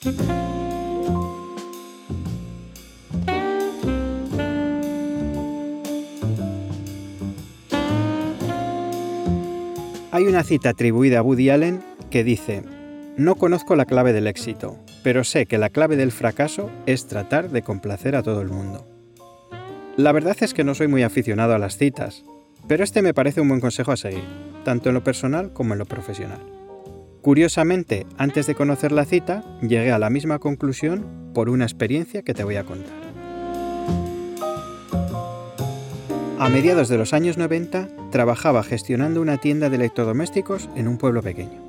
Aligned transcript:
Hay 0.00 0.12
una 10.26 10.44
cita 10.44 10.70
atribuida 10.70 11.18
a 11.18 11.22
Woody 11.22 11.50
Allen 11.50 11.82
que 12.10 12.22
dice, 12.22 12.62
no 13.16 13.34
conozco 13.34 13.74
la 13.74 13.86
clave 13.86 14.12
del 14.12 14.28
éxito, 14.28 14.78
pero 15.02 15.24
sé 15.24 15.46
que 15.46 15.58
la 15.58 15.70
clave 15.70 15.96
del 15.96 16.12
fracaso 16.12 16.70
es 16.86 17.08
tratar 17.08 17.50
de 17.50 17.62
complacer 17.62 18.14
a 18.14 18.22
todo 18.22 18.40
el 18.40 18.48
mundo. 18.48 18.86
La 19.96 20.12
verdad 20.12 20.36
es 20.40 20.54
que 20.54 20.62
no 20.62 20.76
soy 20.76 20.86
muy 20.86 21.02
aficionado 21.02 21.54
a 21.54 21.58
las 21.58 21.76
citas, 21.76 22.24
pero 22.68 22.84
este 22.84 23.02
me 23.02 23.14
parece 23.14 23.40
un 23.40 23.48
buen 23.48 23.60
consejo 23.60 23.90
a 23.90 23.96
seguir, 23.96 24.24
tanto 24.64 24.90
en 24.90 24.94
lo 24.94 25.02
personal 25.02 25.52
como 25.52 25.72
en 25.72 25.80
lo 25.80 25.86
profesional. 25.86 26.57
Curiosamente, 27.28 28.06
antes 28.16 28.46
de 28.46 28.54
conocer 28.54 28.90
la 28.90 29.04
cita, 29.04 29.44
llegué 29.60 29.92
a 29.92 29.98
la 29.98 30.08
misma 30.08 30.38
conclusión 30.38 31.04
por 31.34 31.50
una 31.50 31.66
experiencia 31.66 32.22
que 32.22 32.32
te 32.32 32.42
voy 32.42 32.56
a 32.56 32.64
contar. 32.64 32.96
A 36.38 36.48
mediados 36.48 36.88
de 36.88 36.96
los 36.96 37.12
años 37.12 37.36
90, 37.36 37.90
trabajaba 38.10 38.62
gestionando 38.62 39.20
una 39.20 39.36
tienda 39.36 39.68
de 39.68 39.76
electrodomésticos 39.76 40.70
en 40.74 40.88
un 40.88 40.96
pueblo 40.96 41.20
pequeño. 41.20 41.62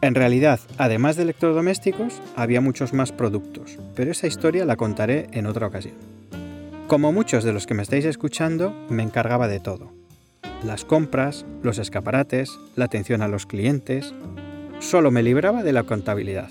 En 0.00 0.14
realidad, 0.14 0.58
además 0.78 1.16
de 1.16 1.24
electrodomésticos, 1.24 2.22
había 2.34 2.62
muchos 2.62 2.94
más 2.94 3.12
productos, 3.12 3.78
pero 3.94 4.10
esa 4.10 4.26
historia 4.26 4.64
la 4.64 4.76
contaré 4.76 5.26
en 5.32 5.44
otra 5.44 5.66
ocasión. 5.66 5.96
Como 6.86 7.12
muchos 7.12 7.44
de 7.44 7.52
los 7.52 7.66
que 7.66 7.74
me 7.74 7.82
estáis 7.82 8.06
escuchando, 8.06 8.74
me 8.88 9.02
encargaba 9.02 9.48
de 9.48 9.60
todo. 9.60 9.92
Las 10.64 10.86
compras, 10.86 11.44
los 11.62 11.76
escaparates, 11.76 12.58
la 12.74 12.86
atención 12.86 13.20
a 13.20 13.28
los 13.28 13.44
clientes, 13.44 14.14
solo 14.80 15.10
me 15.10 15.22
libraba 15.22 15.62
de 15.62 15.72
la 15.72 15.82
contabilidad. 15.82 16.50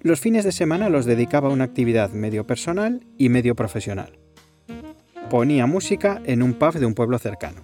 Los 0.00 0.20
fines 0.20 0.44
de 0.44 0.52
semana 0.52 0.90
los 0.90 1.06
dedicaba 1.06 1.48
a 1.48 1.52
una 1.52 1.64
actividad 1.64 2.10
medio 2.10 2.46
personal 2.46 3.06
y 3.16 3.30
medio 3.30 3.54
profesional. 3.54 4.18
Ponía 5.30 5.66
música 5.66 6.20
en 6.26 6.42
un 6.42 6.54
pub 6.54 6.74
de 6.74 6.86
un 6.86 6.94
pueblo 6.94 7.18
cercano. 7.18 7.62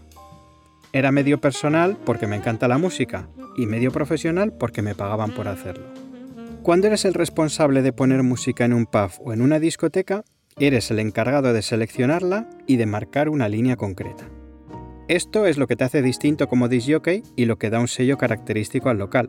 Era 0.92 1.12
medio 1.12 1.40
personal 1.40 1.98
porque 2.04 2.26
me 2.26 2.36
encanta 2.36 2.66
la 2.66 2.78
música 2.78 3.28
y 3.56 3.66
medio 3.66 3.92
profesional 3.92 4.52
porque 4.52 4.82
me 4.82 4.94
pagaban 4.94 5.32
por 5.32 5.48
hacerlo. 5.48 5.84
Cuando 6.62 6.86
eres 6.86 7.04
el 7.04 7.14
responsable 7.14 7.82
de 7.82 7.92
poner 7.92 8.22
música 8.22 8.64
en 8.64 8.72
un 8.72 8.86
pub 8.86 9.10
o 9.24 9.32
en 9.32 9.42
una 9.42 9.60
discoteca, 9.60 10.24
eres 10.58 10.90
el 10.90 10.98
encargado 10.98 11.52
de 11.52 11.62
seleccionarla 11.62 12.48
y 12.66 12.76
de 12.76 12.86
marcar 12.86 13.28
una 13.28 13.48
línea 13.48 13.76
concreta. 13.76 14.24
Esto 15.08 15.46
es 15.46 15.58
lo 15.58 15.66
que 15.66 15.76
te 15.76 15.84
hace 15.84 16.02
distinto 16.02 16.48
como 16.48 16.68
disjockey 16.68 17.22
y 17.36 17.44
lo 17.44 17.58
que 17.58 17.70
da 17.70 17.80
un 17.80 17.88
sello 17.88 18.16
característico 18.16 18.88
al 18.90 18.98
local, 18.98 19.28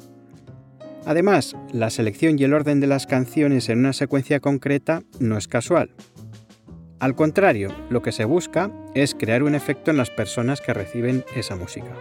Además, 1.05 1.55
la 1.71 1.89
selección 1.89 2.37
y 2.37 2.43
el 2.43 2.53
orden 2.53 2.79
de 2.79 2.87
las 2.87 3.07
canciones 3.07 3.69
en 3.69 3.79
una 3.79 3.93
secuencia 3.93 4.39
concreta 4.39 5.01
no 5.19 5.37
es 5.37 5.47
casual. 5.47 5.91
Al 6.99 7.15
contrario, 7.15 7.73
lo 7.89 8.03
que 8.03 8.11
se 8.11 8.25
busca 8.25 8.71
es 8.93 9.15
crear 9.15 9.41
un 9.41 9.55
efecto 9.55 9.89
en 9.89 9.97
las 9.97 10.11
personas 10.11 10.61
que 10.61 10.73
reciben 10.73 11.25
esa 11.35 11.55
música. 11.55 11.95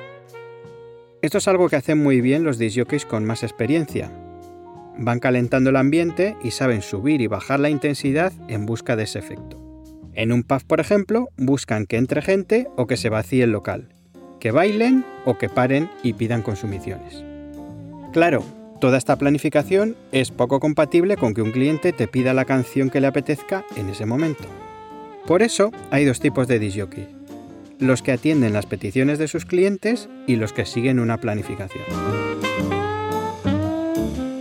Esto 1.23 1.39
es 1.39 1.49
algo 1.49 1.69
que 1.69 1.77
hacen 1.77 2.03
muy 2.03 2.21
bien 2.21 2.45
los 2.45 2.59
disjockeys 2.59 3.07
con 3.07 3.25
más 3.25 3.43
experiencia. 3.43 4.11
Van 4.99 5.19
calentando 5.19 5.71
el 5.71 5.77
ambiente 5.77 6.37
y 6.43 6.51
saben 6.51 6.83
subir 6.83 7.23
y 7.23 7.27
bajar 7.27 7.61
la 7.61 7.71
intensidad 7.71 8.33
en 8.49 8.67
busca 8.67 8.97
de 8.97 9.05
ese 9.05 9.19
efecto. 9.19 9.59
En 10.13 10.33
un 10.33 10.43
pub, 10.43 10.63
por 10.67 10.81
ejemplo, 10.81 11.29
buscan 11.39 11.87
que 11.87 11.97
entre 11.97 12.21
gente 12.21 12.69
o 12.77 12.87
que 12.87 12.99
se 12.99 13.09
vacíe 13.09 13.45
el 13.45 13.53
local, 13.53 13.95
que 14.39 14.51
bailen 14.51 15.05
o 15.25 15.39
que 15.39 15.49
paren 15.49 15.89
y 16.03 16.13
pidan 16.13 16.43
consumiciones. 16.43 17.25
Claro, 18.13 18.45
Toda 18.81 18.97
esta 18.97 19.17
planificación 19.17 19.95
es 20.11 20.31
poco 20.31 20.59
compatible 20.59 21.19
con 21.19 21.35
que 21.35 21.43
un 21.43 21.53
cliente 21.53 21.93
te 21.93 22.09
pida 22.09 22.33
la 22.33 22.47
canción 22.47 22.89
que 22.89 23.03
le 23.03 23.09
apetezca 23.09 23.67
en 23.77 23.91
ese 23.91 24.07
momento. 24.07 24.45
Por 25.27 25.43
eso 25.43 25.71
hay 25.91 26.07
dos 26.07 26.19
tipos 26.19 26.49
de 26.49 26.59
disjockey. 26.59 27.07
Los 27.79 28.01
que 28.01 28.13
atienden 28.13 28.55
las 28.55 28.65
peticiones 28.65 29.19
de 29.19 29.29
sus 29.29 29.45
clientes 29.45 30.09
y 30.27 30.37
los 30.37 30.55
que 30.55 30.65
siguen 30.65 30.99
una 30.99 31.19
planificación. 31.19 31.85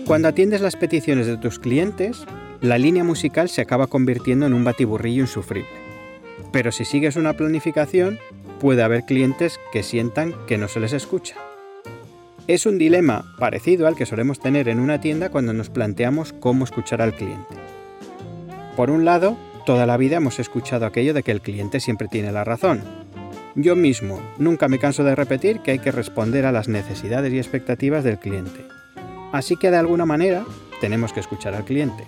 Cuando 0.06 0.30
atiendes 0.30 0.62
las 0.62 0.78
peticiones 0.78 1.28
de 1.28 1.36
tus 1.36 1.60
clientes, 1.60 2.24
la 2.62 2.78
línea 2.78 3.04
musical 3.04 3.50
se 3.50 3.60
acaba 3.60 3.88
convirtiendo 3.88 4.46
en 4.46 4.54
un 4.54 4.64
batiburrillo 4.64 5.24
insufrible. 5.24 5.70
Pero 6.54 6.72
si 6.72 6.86
sigues 6.86 7.18
una 7.18 7.34
planificación, 7.34 8.20
puede 8.62 8.84
haber 8.84 9.04
clientes 9.04 9.60
que 9.74 9.84
sientan 9.84 10.34
que 10.48 10.58
no 10.58 10.70
se 10.70 10.80
les 10.80 10.94
escucha 10.94 11.36
es 12.50 12.66
un 12.66 12.80
dilema 12.80 13.26
parecido 13.38 13.86
al 13.86 13.96
que 13.96 14.08
solemos 14.08 14.40
tener 14.40 14.70
en 14.70 14.80
una 14.80 15.00
tienda 15.00 15.30
cuando 15.30 15.54
nos 15.54 15.70
planteamos 15.70 16.34
cómo 16.34 16.64
escuchar 16.64 17.00
al 17.00 17.14
cliente. 17.14 17.56
Por 18.76 18.90
un 18.90 19.06
lado, 19.06 19.38
toda 19.68 19.86
la 19.86 19.98
vida 19.98 20.18
hemos 20.18 20.40
escuchado 20.40 20.88
aquello 20.88 21.14
de 21.14 21.22
que 21.22 21.30
el 21.30 21.42
cliente 21.42 21.80
siempre 21.80 22.08
tiene 22.08 22.32
la 22.32 22.44
razón. 22.44 22.82
Yo 23.54 23.76
mismo 23.76 24.20
nunca 24.40 24.68
me 24.68 24.80
canso 24.80 25.04
de 25.04 25.14
repetir 25.14 25.60
que 25.60 25.70
hay 25.70 25.80
que 25.80 25.92
responder 25.92 26.48
a 26.48 26.52
las 26.52 26.68
necesidades 26.68 27.32
y 27.32 27.38
expectativas 27.38 28.04
del 28.04 28.18
cliente. 28.18 28.66
Así 29.32 29.56
que 29.56 29.70
de 29.70 29.78
alguna 29.78 30.08
manera 30.08 30.44
tenemos 30.82 31.14
que 31.14 31.20
escuchar 31.20 31.54
al 31.54 31.66
cliente. 31.66 32.04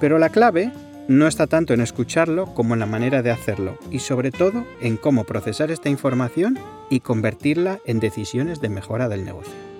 Pero 0.00 0.18
la 0.18 0.30
clave 0.30 0.72
no 1.08 1.28
está 1.28 1.46
tanto 1.46 1.74
en 1.74 1.82
escucharlo 1.82 2.54
como 2.54 2.72
en 2.72 2.80
la 2.80 2.86
manera 2.86 3.20
de 3.20 3.32
hacerlo 3.32 3.76
y 3.90 3.98
sobre 3.98 4.30
todo 4.30 4.64
en 4.80 4.96
cómo 4.96 5.24
procesar 5.24 5.70
esta 5.70 5.90
información 5.90 6.58
y 6.88 7.00
convertirla 7.00 7.80
en 7.84 8.00
decisiones 8.00 8.62
de 8.62 8.70
mejora 8.70 9.10
del 9.10 9.26
negocio. 9.26 9.73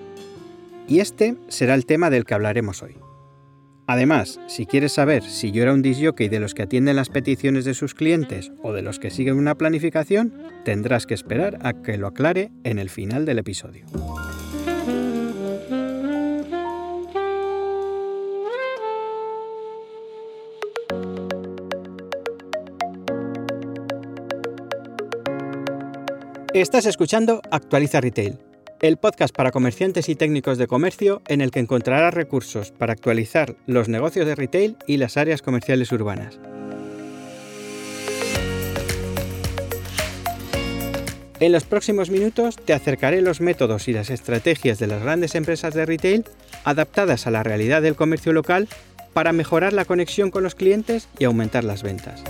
Y 0.87 0.99
este 0.99 1.35
será 1.47 1.73
el 1.73 1.85
tema 1.85 2.09
del 2.09 2.25
que 2.25 2.33
hablaremos 2.33 2.83
hoy. 2.83 2.97
Además, 3.87 4.39
si 4.47 4.65
quieres 4.65 4.93
saber 4.93 5.23
si 5.23 5.51
yo 5.51 5.61
era 5.61 5.73
un 5.73 5.81
disjockey 5.81 6.27
de 6.27 6.39
los 6.39 6.53
que 6.53 6.63
atienden 6.63 6.95
las 6.95 7.09
peticiones 7.09 7.65
de 7.65 7.75
sus 7.75 7.93
clientes 7.93 8.51
o 8.63 8.73
de 8.73 8.81
los 8.81 8.97
que 8.97 9.11
siguen 9.11 9.35
una 9.35 9.55
planificación, 9.55 10.33
tendrás 10.63 11.05
que 11.05 11.13
esperar 11.13 11.59
a 11.61 11.81
que 11.81 11.97
lo 11.97 12.07
aclare 12.07 12.51
en 12.63 12.79
el 12.79 12.89
final 12.89 13.25
del 13.25 13.39
episodio. 13.39 13.85
Estás 26.55 26.85
escuchando 26.85 27.41
Actualiza 27.51 27.99
Retail, 27.99 28.39
el 28.85 28.97
podcast 28.97 29.35
para 29.35 29.51
comerciantes 29.51 30.09
y 30.09 30.15
técnicos 30.15 30.57
de 30.57 30.67
comercio 30.67 31.21
en 31.27 31.41
el 31.41 31.49
que 31.49 31.59
encontrarás 31.59 32.13
recursos 32.13 32.71
para 32.71 32.93
actualizar 32.93 33.55
los 33.65 33.89
negocios 33.89 34.27
de 34.27 34.35
retail 34.35 34.77
y 34.85 34.97
las 34.97 35.17
áreas 35.17 35.41
comerciales 35.41 35.91
urbanas. 35.91 36.39
En 41.39 41.51
los 41.51 41.63
próximos 41.65 42.11
minutos 42.11 42.57
te 42.57 42.73
acercaré 42.73 43.21
los 43.21 43.41
métodos 43.41 43.87
y 43.87 43.93
las 43.93 44.09
estrategias 44.09 44.77
de 44.77 44.87
las 44.87 45.01
grandes 45.01 45.35
empresas 45.35 45.73
de 45.73 45.85
retail 45.85 46.23
adaptadas 46.63 47.27
a 47.27 47.31
la 47.31 47.43
realidad 47.43 47.81
del 47.81 47.95
comercio 47.95 48.33
local 48.33 48.69
para 49.13 49.33
mejorar 49.33 49.73
la 49.73 49.85
conexión 49.85 50.29
con 50.29 50.43
los 50.43 50.55
clientes 50.55 51.09
y 51.17 51.23
aumentar 51.23 51.63
las 51.63 51.81
ventas. 51.81 52.23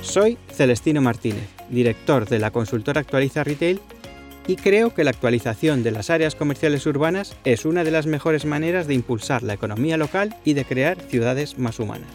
Soy 0.00 0.36
Celestino 0.52 1.00
Martínez, 1.00 1.48
director 1.72 2.28
de 2.28 2.38
la 2.38 2.52
consultora 2.52 3.00
Actualiza 3.00 3.42
Retail 3.42 3.80
y 4.46 4.56
creo 4.56 4.94
que 4.94 5.04
la 5.04 5.10
actualización 5.10 5.82
de 5.82 5.90
las 5.90 6.10
áreas 6.10 6.34
comerciales 6.34 6.86
urbanas 6.86 7.36
es 7.44 7.64
una 7.64 7.84
de 7.84 7.90
las 7.90 8.06
mejores 8.06 8.44
maneras 8.44 8.86
de 8.86 8.94
impulsar 8.94 9.42
la 9.42 9.54
economía 9.54 9.96
local 9.96 10.36
y 10.44 10.54
de 10.54 10.64
crear 10.64 11.00
ciudades 11.00 11.58
más 11.58 11.78
humanas. 11.78 12.08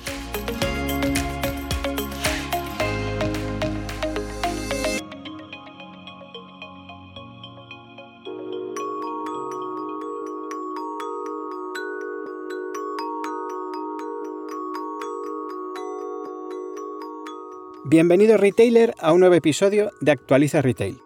Bienvenido 17.89 18.36
retailer 18.36 18.95
a 19.00 19.13
un 19.13 19.22
nuevo 19.22 19.36
episodio 19.36 19.92
de 20.01 20.12
Actualiza 20.12 20.62
Retail. 20.62 21.00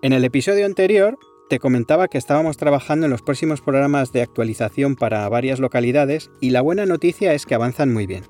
En 0.00 0.14
el 0.14 0.24
episodio 0.24 0.64
anterior 0.64 1.18
Te 1.50 1.58
comentaba 1.58 2.08
que 2.08 2.16
estábamos 2.16 2.56
trabajando 2.56 3.04
en 3.04 3.10
los 3.10 3.20
próximos 3.20 3.60
programas 3.60 4.10
de 4.10 4.22
actualización 4.22 4.96
para 4.96 5.28
varias 5.28 5.60
localidades 5.60 6.30
y 6.40 6.48
la 6.48 6.62
buena 6.62 6.86
noticia 6.86 7.34
es 7.34 7.44
que 7.44 7.54
avanzan 7.54 7.92
muy 7.92 8.06
bien. 8.06 8.24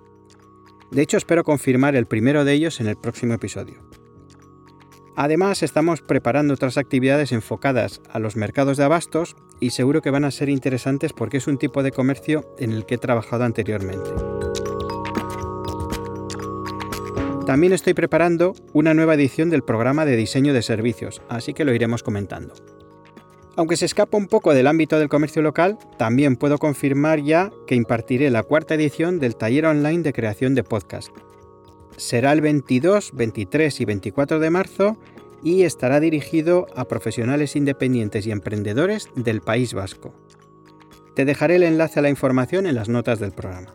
De 0.91 1.03
hecho, 1.03 1.19
espero 1.19 1.45
confirmar 1.45 1.95
el 1.95 2.07
primero 2.07 2.45
de 2.45 2.53
ellos 2.53 2.81
en 2.81 2.89
el 2.89 2.97
próximo 2.97 3.35
episodio. 3.35 3.77
Además, 5.15 5.63
estamos 5.63 6.01
preparando 6.01 6.55
otras 6.55 6.79
actividades 6.79 7.31
enfocadas 7.31 8.01
a 8.11 8.19
los 8.19 8.35
mercados 8.35 8.77
de 8.77 8.85
abastos 8.85 9.37
y 9.61 9.71
seguro 9.71 10.03
que 10.03 10.11
van 10.11 10.25
a 10.25 10.33
ser 10.33 10.49
interesantes 10.49 11.13
porque 11.13 11.37
es 11.37 11.47
un 11.47 11.59
tipo 11.59 11.85
de 11.85 11.93
comercio 11.93 12.45
en 12.59 12.73
el 12.73 12.87
que 12.87 12.97
he 12.97 12.99
trabajado 12.99 13.45
anteriormente. 13.45 14.11
También 17.49 17.73
estoy 17.73 17.95
preparando 17.95 18.55
una 18.75 18.93
nueva 18.93 19.15
edición 19.15 19.49
del 19.49 19.63
programa 19.63 20.05
de 20.05 20.17
diseño 20.17 20.53
de 20.53 20.61
servicios, 20.61 21.23
así 21.31 21.55
que 21.55 21.65
lo 21.65 21.73
iremos 21.73 22.03
comentando. 22.03 22.53
Aunque 23.57 23.79
se 23.79 23.87
escapa 23.87 24.19
un 24.19 24.27
poco 24.27 24.53
del 24.53 24.67
ámbito 24.67 24.99
del 24.99 25.09
comercio 25.09 25.41
local, 25.41 25.79
también 25.97 26.37
puedo 26.37 26.59
confirmar 26.59 27.23
ya 27.23 27.51
que 27.67 27.75
impartiré 27.75 28.29
la 28.29 28.43
cuarta 28.43 28.75
edición 28.75 29.19
del 29.19 29.35
taller 29.35 29.65
online 29.65 30.03
de 30.03 30.13
creación 30.13 30.55
de 30.55 30.63
podcast. 30.63 31.09
Será 31.97 32.33
el 32.33 32.43
22, 32.43 33.13
23 33.15 33.81
y 33.81 33.85
24 33.87 34.41
de 34.41 34.51
marzo 34.51 34.99
y 35.43 35.63
estará 35.63 36.01
dirigido 36.01 36.67
a 36.77 36.85
profesionales 36.85 37.57
independientes 37.57 38.27
y 38.27 38.31
emprendedores 38.31 39.09
del 39.17 39.41
País 39.41 39.73
Vasco. 39.73 40.13
Te 41.15 41.25
dejaré 41.25 41.57
el 41.57 41.63
enlace 41.63 41.99
a 41.99 42.03
la 42.03 42.11
información 42.11 42.67
en 42.67 42.75
las 42.75 42.91
notas 42.91 43.21
del 43.21 43.33
programa. 43.33 43.75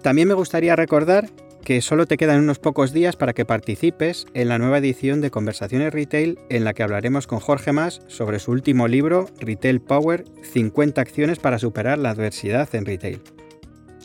También 0.00 0.28
me 0.28 0.34
gustaría 0.34 0.76
recordar 0.76 1.28
que 1.64 1.80
solo 1.80 2.06
te 2.06 2.18
quedan 2.18 2.40
unos 2.40 2.58
pocos 2.58 2.92
días 2.92 3.16
para 3.16 3.32
que 3.32 3.46
participes 3.46 4.26
en 4.34 4.48
la 4.48 4.58
nueva 4.58 4.78
edición 4.78 5.20
de 5.20 5.30
Conversaciones 5.30 5.92
Retail 5.92 6.38
en 6.50 6.62
la 6.62 6.74
que 6.74 6.82
hablaremos 6.82 7.26
con 7.26 7.40
Jorge 7.40 7.72
Mas 7.72 8.02
sobre 8.06 8.38
su 8.38 8.52
último 8.52 8.86
libro, 8.86 9.26
Retail 9.40 9.80
Power, 9.80 10.24
50 10.52 11.00
acciones 11.00 11.38
para 11.38 11.58
superar 11.58 11.98
la 11.98 12.10
adversidad 12.10 12.72
en 12.74 12.84
retail. 12.84 13.20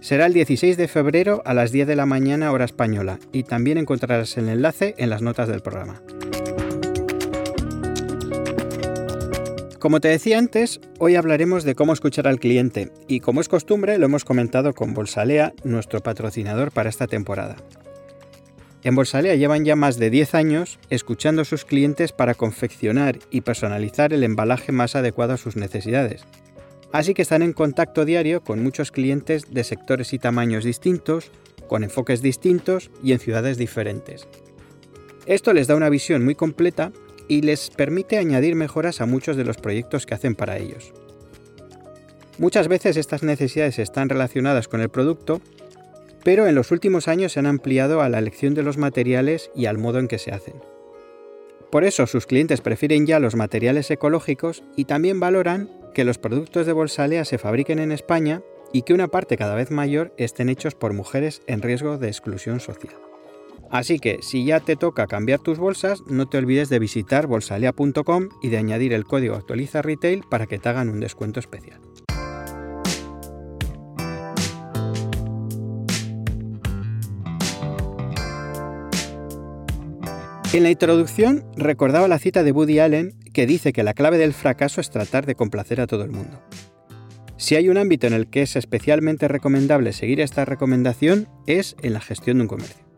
Será 0.01 0.25
el 0.25 0.33
16 0.33 0.77
de 0.77 0.87
febrero 0.87 1.41
a 1.45 1.53
las 1.53 1.73
10 1.73 1.87
de 1.87 1.97
la 1.97 2.05
mañana 2.05 2.51
hora 2.53 2.63
española 2.63 3.19
y 3.33 3.43
también 3.43 3.77
encontrarás 3.77 4.37
el 4.37 4.47
enlace 4.47 4.95
en 4.97 5.09
las 5.09 5.21
notas 5.21 5.49
del 5.49 5.61
programa. 5.61 6.01
Como 9.79 10.01
te 10.01 10.09
decía 10.09 10.37
antes, 10.37 10.81
hoy 10.97 11.15
hablaremos 11.15 11.63
de 11.63 11.73
cómo 11.73 11.93
escuchar 11.93 12.27
al 12.27 12.37
cliente 12.37 12.91
y 13.07 13.21
como 13.21 13.39
es 13.39 13.47
costumbre 13.47 13.97
lo 13.97 14.07
hemos 14.07 14.25
comentado 14.25 14.73
con 14.73 14.93
Bolsalea, 14.93 15.53
nuestro 15.63 16.01
patrocinador 16.01 16.73
para 16.73 16.89
esta 16.89 17.07
temporada. 17.07 17.55
En 18.83 18.95
Bolsalea 18.95 19.35
llevan 19.35 19.63
ya 19.63 19.77
más 19.77 19.97
de 19.97 20.09
10 20.09 20.35
años 20.35 20.79
escuchando 20.89 21.43
a 21.43 21.45
sus 21.45 21.63
clientes 21.63 22.11
para 22.11 22.33
confeccionar 22.33 23.19
y 23.31 23.39
personalizar 23.39 24.11
el 24.11 24.25
embalaje 24.25 24.73
más 24.73 24.97
adecuado 24.97 25.31
a 25.31 25.37
sus 25.37 25.55
necesidades. 25.55 26.25
Así 26.91 27.13
que 27.13 27.21
están 27.21 27.41
en 27.41 27.53
contacto 27.53 28.03
diario 28.03 28.43
con 28.43 28.61
muchos 28.61 28.91
clientes 28.91 29.43
de 29.49 29.63
sectores 29.63 30.11
y 30.11 30.19
tamaños 30.19 30.65
distintos, 30.65 31.31
con 31.69 31.85
enfoques 31.85 32.21
distintos 32.21 32.91
y 33.01 33.13
en 33.13 33.19
ciudades 33.19 33.57
diferentes. 33.57 34.27
Esto 35.25 35.53
les 35.53 35.67
da 35.67 35.75
una 35.77 35.89
visión 35.89 36.25
muy 36.25 36.35
completa 36.35 36.91
y 37.29 37.41
les 37.41 37.69
permite 37.69 38.17
añadir 38.17 38.55
mejoras 38.55 38.99
a 38.99 39.05
muchos 39.05 39.37
de 39.37 39.45
los 39.45 39.55
proyectos 39.55 40.05
que 40.05 40.15
hacen 40.15 40.35
para 40.35 40.57
ellos. 40.57 40.91
Muchas 42.37 42.67
veces 42.67 42.97
estas 42.97 43.23
necesidades 43.23 43.79
están 43.79 44.09
relacionadas 44.09 44.67
con 44.67 44.81
el 44.81 44.89
producto, 44.89 45.39
pero 46.23 46.47
en 46.47 46.55
los 46.55 46.71
últimos 46.71 47.07
años 47.07 47.33
se 47.33 47.39
han 47.39 47.45
ampliado 47.45 48.01
a 48.01 48.09
la 48.09 48.19
elección 48.19 48.53
de 48.53 48.63
los 48.63 48.77
materiales 48.77 49.51
y 49.55 49.67
al 49.67 49.77
modo 49.77 49.99
en 49.99 50.07
que 50.07 50.17
se 50.17 50.31
hacen. 50.31 50.55
Por 51.71 51.83
eso 51.83 52.07
sus 52.07 52.25
clientes 52.25 52.61
prefieren 52.61 53.05
ya 53.05 53.19
los 53.19 53.35
materiales 53.35 53.91
ecológicos 53.91 54.63
y 54.75 54.85
también 54.85 55.19
valoran 55.19 55.69
que 55.93 56.03
los 56.03 56.17
productos 56.17 56.65
de 56.65 56.73
Bolsalea 56.73 57.25
se 57.25 57.37
fabriquen 57.37 57.77
en 57.77 57.91
España 57.91 58.41
y 58.73 58.81
que 58.81 58.93
una 58.93 59.07
parte 59.07 59.37
cada 59.37 59.55
vez 59.55 59.69
mayor 59.69 60.13
estén 60.17 60.49
hechos 60.49 60.75
por 60.75 60.93
mujeres 60.93 61.41
en 61.45 61.61
riesgo 61.61 61.97
de 61.97 62.07
exclusión 62.07 62.59
social. 62.59 63.08
Así 63.71 63.99
que 63.99 64.19
si 64.21 64.45
ya 64.45 64.59
te 64.59 64.75
toca 64.75 65.07
cambiar 65.07 65.39
tus 65.39 65.59
bolsas, 65.59 66.01
no 66.07 66.27
te 66.27 66.37
olvides 66.37 66.69
de 66.69 66.79
visitar 66.79 67.27
bolsalea.com 67.27 68.29
y 68.41 68.49
de 68.49 68.57
añadir 68.57 68.93
el 68.93 69.05
código 69.05 69.35
actualiza 69.35 69.81
retail 69.81 70.23
para 70.29 70.47
que 70.47 70.57
te 70.57 70.69
hagan 70.69 70.89
un 70.89 70.99
descuento 70.99 71.39
especial. 71.39 71.79
En 80.51 80.63
la 80.63 80.71
introducción 80.71 81.45
recordaba 81.55 82.07
la 82.07 82.17
cita 82.17 82.41
de 82.41 82.51
Woody 82.51 82.79
Allen 82.79 83.13
que 83.33 83.45
dice 83.45 83.71
que 83.71 83.83
la 83.83 83.93
clave 83.93 84.17
del 84.17 84.33
fracaso 84.33 84.81
es 84.81 84.89
tratar 84.89 85.27
de 85.27 85.35
complacer 85.35 85.79
a 85.79 85.85
todo 85.85 86.03
el 86.03 86.09
mundo. 86.09 86.41
Si 87.37 87.55
hay 87.55 87.69
un 87.69 87.77
ámbito 87.77 88.07
en 88.07 88.13
el 88.13 88.31
que 88.31 88.41
es 88.41 88.55
especialmente 88.55 89.27
recomendable 89.27 89.93
seguir 89.93 90.19
esta 90.19 90.45
recomendación 90.45 91.29
es 91.45 91.75
en 91.83 91.93
la 91.93 92.01
gestión 92.01 92.37
de 92.37 92.41
un 92.41 92.47
comercio. 92.47 92.88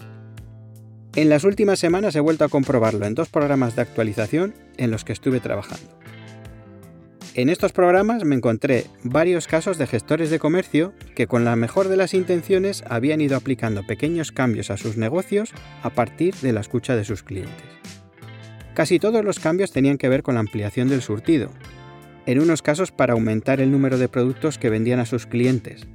En 1.16 1.28
las 1.28 1.44
últimas 1.44 1.78
semanas 1.78 2.16
he 2.16 2.22
vuelto 2.22 2.46
a 2.46 2.50
comprobarlo 2.50 3.06
en 3.06 3.16
dos 3.16 3.28
programas 3.28 3.76
de 3.76 3.82
actualización 3.82 4.54
en 4.78 4.92
los 4.92 5.04
que 5.04 5.12
estuve 5.12 5.42
trabajando. 5.42 6.00
En 7.34 7.50
estos 7.50 7.74
programas 7.74 8.24
me 8.24 8.36
encontré 8.36 8.86
varios 9.04 9.48
casos 9.48 9.78
de 9.78 9.88
gestores 9.88 10.30
de 10.30 10.40
comercio 10.40 10.94
que 11.16 11.28
con 11.28 11.44
la 11.44 11.58
mejor 11.58 11.90
de 11.90 11.98
las 11.98 12.14
intenciones 12.14 12.84
habían 12.88 13.20
ido 13.20 13.36
aplicando 13.36 13.86
pequeños 13.86 14.32
cambios 14.32 14.70
a 14.70 14.78
sus 14.78 14.96
negocios 14.96 15.52
a 15.84 15.90
partir 15.90 16.34
de 16.36 16.54
la 16.54 16.62
escucha 16.62 16.96
de 16.96 17.04
sus 17.04 17.24
clientes. 17.24 17.66
Casi 18.74 18.98
todos 18.98 19.24
los 19.24 19.40
cambios 19.40 19.74
tenían 19.74 19.98
que 19.98 20.10
ver 20.10 20.24
con 20.24 20.36
la 20.36 20.42
ampliación 20.42 20.88
del 20.88 21.02
surtido, 21.02 21.52
en 22.26 22.40
unos 22.40 22.62
casos 22.62 22.92
para 22.92 23.14
aumentar 23.14 23.60
el 23.60 23.72
número 23.72 23.98
de 23.98 24.08
productos 24.08 24.58
que 24.58 24.70
vendían 24.70 25.00
a 25.00 25.06
sus 25.06 25.26
clientes, 25.26 25.88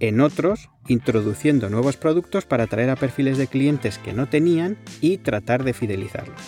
en 0.00 0.20
otros 0.20 0.70
introduciendo 0.88 1.68
nuevos 1.68 1.96
productos 1.96 2.44
para 2.44 2.64
atraer 2.64 2.90
a 2.90 2.96
perfiles 2.96 3.38
de 3.38 3.46
clientes 3.46 3.98
que 3.98 4.12
no 4.12 4.28
tenían 4.28 4.76
y 5.00 5.18
tratar 5.18 5.64
de 5.64 5.72
fidelizarlos. 5.72 6.40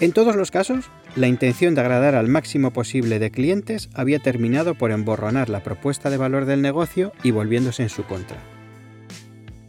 En 0.00 0.12
todos 0.12 0.36
los 0.36 0.50
casos, 0.50 0.90
la 1.16 1.28
intención 1.28 1.74
de 1.74 1.80
agradar 1.80 2.14
al 2.16 2.28
máximo 2.28 2.72
posible 2.72 3.18
de 3.18 3.30
clientes 3.30 3.88
había 3.94 4.18
terminado 4.18 4.74
por 4.74 4.90
emborronar 4.90 5.48
la 5.48 5.62
propuesta 5.62 6.10
de 6.10 6.16
valor 6.16 6.44
del 6.46 6.62
negocio 6.62 7.12
y 7.22 7.30
volviéndose 7.30 7.84
en 7.84 7.88
su 7.88 8.04
contra. 8.04 8.38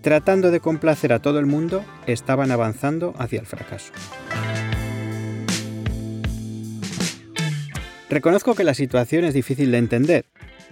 Tratando 0.01 0.51
de 0.51 0.59
complacer 0.59 1.13
a 1.13 1.21
todo 1.21 1.39
el 1.39 1.45
mundo, 1.45 1.83
estaban 2.07 2.51
avanzando 2.51 3.13
hacia 3.17 3.39
el 3.39 3.45
fracaso. 3.45 3.91
Reconozco 8.09 8.55
que 8.55 8.63
la 8.63 8.73
situación 8.73 9.25
es 9.25 9.33
difícil 9.33 9.71
de 9.71 9.77
entender, 9.77 10.25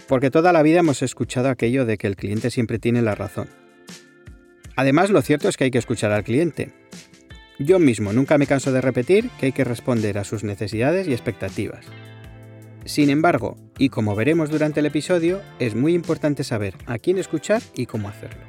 porque 0.08 0.30
toda 0.30 0.52
la 0.52 0.62
vida 0.62 0.80
hemos 0.80 1.02
escuchado 1.02 1.48
aquello 1.48 1.86
de 1.86 1.98
que 1.98 2.06
el 2.06 2.16
cliente 2.16 2.50
siempre 2.50 2.78
tiene 2.78 3.02
la 3.02 3.14
razón. 3.14 3.48
Además, 4.76 5.10
lo 5.10 5.22
cierto 5.22 5.48
es 5.48 5.56
que 5.56 5.64
hay 5.64 5.70
que 5.70 5.78
escuchar 5.78 6.12
al 6.12 6.24
cliente. 6.24 6.72
Yo 7.58 7.78
mismo 7.78 8.12
nunca 8.12 8.36
me 8.38 8.46
canso 8.46 8.72
de 8.72 8.80
repetir 8.80 9.30
que 9.38 9.46
hay 9.46 9.52
que 9.52 9.64
responder 9.64 10.18
a 10.18 10.24
sus 10.24 10.42
necesidades 10.42 11.06
y 11.06 11.12
expectativas. 11.12 11.86
Sin 12.84 13.08
embargo, 13.08 13.56
y 13.78 13.88
como 13.88 14.14
veremos 14.14 14.50
durante 14.50 14.80
el 14.80 14.86
episodio, 14.86 15.40
es 15.58 15.74
muy 15.74 15.94
importante 15.94 16.44
saber 16.44 16.74
a 16.86 16.98
quién 16.98 17.18
escuchar 17.18 17.62
y 17.74 17.86
cómo 17.86 18.08
hacerlo. 18.08 18.42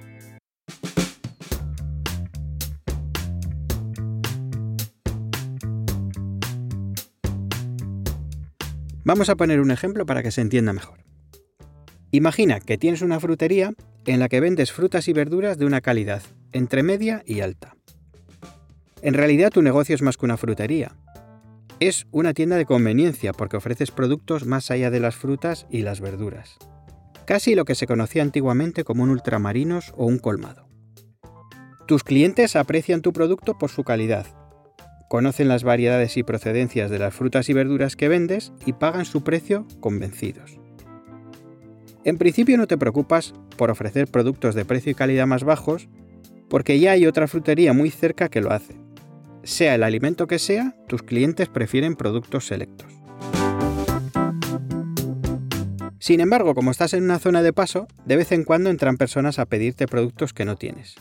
Vamos 9.04 9.30
a 9.30 9.36
poner 9.36 9.62
un 9.62 9.70
ejemplo 9.70 10.08
para 10.08 10.24
que 10.24 10.32
se 10.32 10.42
entienda 10.42 10.74
mejor. 10.74 11.05
Imagina 12.16 12.62
que 12.62 12.78
tienes 12.78 13.02
una 13.02 13.20
frutería 13.20 13.74
en 14.06 14.22
la 14.22 14.30
que 14.30 14.40
vendes 14.40 14.72
frutas 14.72 15.10
y 15.10 15.12
verduras 15.12 15.58
de 15.58 15.66
una 15.66 15.82
calidad 15.82 16.24
entre 16.54 16.82
media 16.82 17.22
y 17.26 17.42
alta. 17.42 17.76
En 19.02 19.14
realidad 19.14 19.52
tu 19.52 19.62
negocio 19.62 19.94
es 19.94 20.02
más 20.02 20.16
que 20.16 20.24
una 20.24 20.38
frutería. 20.38 20.96
Es 21.82 22.08
una 22.12 22.34
tienda 22.34 22.56
de 22.56 22.66
conveniencia 22.66 23.34
porque 23.34 23.58
ofreces 23.58 23.92
productos 23.92 24.46
más 24.46 24.72
allá 24.72 24.92
de 24.92 25.02
las 25.02 25.18
frutas 25.18 25.68
y 25.70 25.82
las 25.82 26.00
verduras. 26.00 26.58
Casi 27.26 27.54
lo 27.54 27.66
que 27.66 27.76
se 27.76 27.86
conocía 27.86 28.22
antiguamente 28.22 28.86
como 28.86 29.04
un 29.04 29.10
ultramarinos 29.10 29.94
o 29.98 30.06
un 30.06 30.18
colmado. 30.18 30.70
Tus 31.86 32.06
clientes 32.06 32.56
aprecian 32.56 33.02
tu 33.02 33.12
producto 33.12 33.58
por 33.58 33.72
su 33.72 33.84
calidad, 33.84 34.26
conocen 35.10 35.50
las 35.50 35.66
variedades 35.66 36.16
y 36.16 36.24
procedencias 36.24 36.90
de 36.90 37.00
las 37.00 37.14
frutas 37.14 37.50
y 37.50 37.54
verduras 37.54 37.98
que 37.98 38.08
vendes 38.08 38.54
y 38.66 38.72
pagan 38.72 39.04
su 39.04 39.22
precio 39.22 39.68
convencidos. 39.82 40.62
En 42.06 42.20
principio 42.20 42.56
no 42.56 42.68
te 42.68 42.78
preocupas 42.78 43.34
por 43.58 43.72
ofrecer 43.72 44.08
productos 44.08 44.54
de 44.54 44.64
precio 44.64 44.92
y 44.92 44.96
calidad 44.96 45.26
más 45.26 45.44
bajos, 45.44 45.90
porque 46.50 46.80
ya 46.80 46.92
hay 46.92 47.08
otra 47.08 47.28
frutería 47.28 47.74
muy 47.74 47.90
cerca 47.90 48.30
que 48.30 48.42
lo 48.42 48.52
hace. 48.52 48.76
Sea 49.42 49.74
el 49.74 49.82
alimento 49.82 50.28
que 50.28 50.38
sea, 50.38 50.76
tus 50.88 51.02
clientes 51.02 51.50
prefieren 51.50 51.96
productos 51.96 52.46
selectos. 52.46 52.94
Sin 55.98 56.20
embargo, 56.20 56.54
como 56.54 56.70
estás 56.70 56.94
en 56.94 57.04
una 57.04 57.18
zona 57.18 57.42
de 57.42 57.54
paso, 57.54 57.88
de 58.06 58.18
vez 58.18 58.32
en 58.32 58.44
cuando 58.44 58.70
entran 58.70 58.98
personas 58.98 59.40
a 59.40 59.48
pedirte 59.48 59.88
productos 59.88 60.32
que 60.32 60.46
no 60.46 60.58
tienes. 60.58 60.94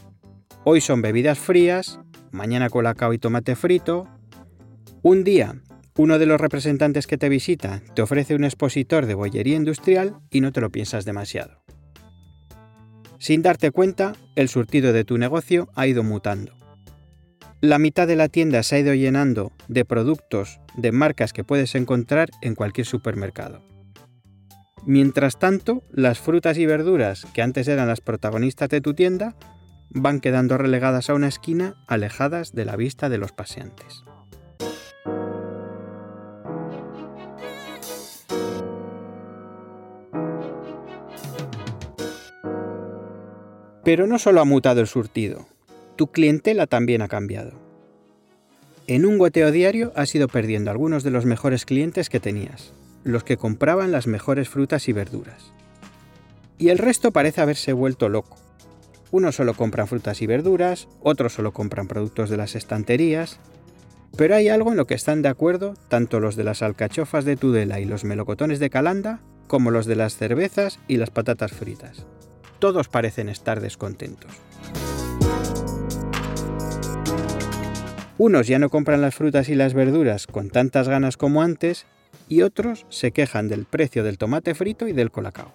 Hoy 0.64 0.80
son 0.80 1.02
bebidas 1.02 1.38
frías, 1.38 2.00
mañana 2.30 2.70
colacao 2.70 3.12
y 3.12 3.18
tomate 3.18 3.56
frito. 3.56 4.08
Un 5.02 5.23
día 5.23 5.56
Uno 5.96 6.18
de 6.18 6.26
los 6.26 6.40
representantes 6.40 7.06
que 7.06 7.18
te 7.18 7.28
visita 7.28 7.80
te 7.94 8.02
ofrece 8.02 8.34
un 8.34 8.42
expositor 8.42 9.06
de 9.06 9.14
bollería 9.14 9.54
industrial 9.54 10.16
y 10.28 10.40
no 10.40 10.50
te 10.50 10.60
lo 10.60 10.70
piensas 10.70 11.04
demasiado. 11.04 11.62
Sin 13.18 13.42
darte 13.42 13.70
cuenta, 13.70 14.14
el 14.34 14.48
surtido 14.48 14.92
de 14.92 15.04
tu 15.04 15.18
negocio 15.18 15.68
ha 15.76 15.86
ido 15.86 16.02
mutando. 16.02 16.56
La 17.60 17.78
mitad 17.78 18.08
de 18.08 18.16
la 18.16 18.28
tienda 18.28 18.62
se 18.64 18.74
ha 18.76 18.78
ido 18.80 18.92
llenando 18.92 19.52
de 19.68 19.84
productos 19.84 20.60
de 20.76 20.90
marcas 20.90 21.32
que 21.32 21.44
puedes 21.44 21.76
encontrar 21.76 22.28
en 22.42 22.56
cualquier 22.56 22.86
supermercado. 22.86 23.62
Mientras 24.84 25.38
tanto, 25.38 25.84
las 25.92 26.18
frutas 26.18 26.58
y 26.58 26.66
verduras 26.66 27.24
que 27.32 27.40
antes 27.40 27.68
eran 27.68 27.88
las 27.88 28.00
protagonistas 28.00 28.68
de 28.68 28.80
tu 28.80 28.94
tienda 28.94 29.36
van 29.90 30.20
quedando 30.20 30.58
relegadas 30.58 31.08
a 31.08 31.14
una 31.14 31.28
esquina 31.28 31.76
alejadas 31.86 32.52
de 32.52 32.64
la 32.64 32.74
vista 32.74 33.08
de 33.08 33.18
los 33.18 33.32
paseantes. 33.32 34.04
Pero 43.85 44.07
no 44.07 44.19
solo 44.19 44.41
ha 44.41 44.47
mutado 44.47 44.81
el 44.81 44.87
surtido, 44.87 45.47
tu 45.97 46.07
clientela 46.07 46.67
también 46.67 47.03
ha 47.03 47.09
cambiado. 47.09 47.53
En 48.87 49.05
un 49.05 49.19
goteo 49.19 49.50
diario 49.50 49.93
has 49.95 50.14
ido 50.14 50.26
perdiendo 50.26 50.71
algunos 50.71 51.05
de 51.05 51.11
los 51.11 51.26
mejores 51.26 51.67
clientes 51.67 52.09
que 52.09 52.19
tenías, 52.19 52.73
los 53.05 53.25
que 53.25 53.37
compraban 53.37 53.93
las 53.93 54.07
mejores 54.07 54.49
frutas 54.49 54.88
y 54.88 54.95
verduras. 54.95 55.53
Y 56.57 56.71
el 56.71 56.79
resto 56.79 57.12
parece 57.12 57.43
haberse 57.43 57.75
vuelto 57.75 58.09
loco. 58.09 58.38
Unos 59.11 59.37
solo 59.37 59.53
compran 59.53 59.87
frutas 59.87 60.23
y 60.23 60.26
verduras, 60.26 60.88
otros 61.03 61.35
solo 61.35 61.53
compran 61.53 61.87
productos 61.87 62.31
de 62.31 62.38
las 62.38 62.55
estanterías, 62.55 63.38
pero 64.17 64.35
hay 64.35 64.49
algo 64.49 64.71
en 64.71 64.79
lo 64.79 64.87
que 64.87 64.95
están 64.95 65.21
de 65.21 65.29
acuerdo 65.29 65.75
tanto 65.88 66.21
los 66.21 66.37
de 66.37 66.45
las 66.45 66.62
alcachofas 66.62 67.26
de 67.26 67.37
Tudela 67.37 67.81
y 67.81 67.85
los 67.85 68.05
melocotones 68.05 68.61
de 68.61 68.71
Calanda, 68.71 69.21
como 69.47 69.71
los 69.71 69.85
de 69.85 69.97
las 69.97 70.17
cervezas 70.17 70.79
y 70.88 70.97
las 70.97 71.11
patatas 71.11 71.53
fritas 71.53 72.07
todos 72.64 72.88
parecen 72.88 73.28
estar 73.28 73.61
descontentos. 73.61 74.30
Unos 78.16 78.47
ya 78.47 78.59
no 78.59 78.71
compran 78.71 79.02
las 79.02 79.14
frutas 79.14 79.50
y 79.50 79.54
las 79.54 79.75
verduras 79.75 80.26
con 80.26 80.49
tantas 80.49 80.88
ganas 80.88 81.18
como 81.18 81.42
antes 81.42 81.85
y 82.26 82.40
otros 82.40 82.87
se 82.88 83.12
quejan 83.12 83.49
del 83.49 83.66
precio 83.66 84.02
del 84.02 84.16
tomate 84.16 84.54
frito 84.54 84.88
y 84.88 84.94
del 84.94 85.11
colacao. 85.11 85.52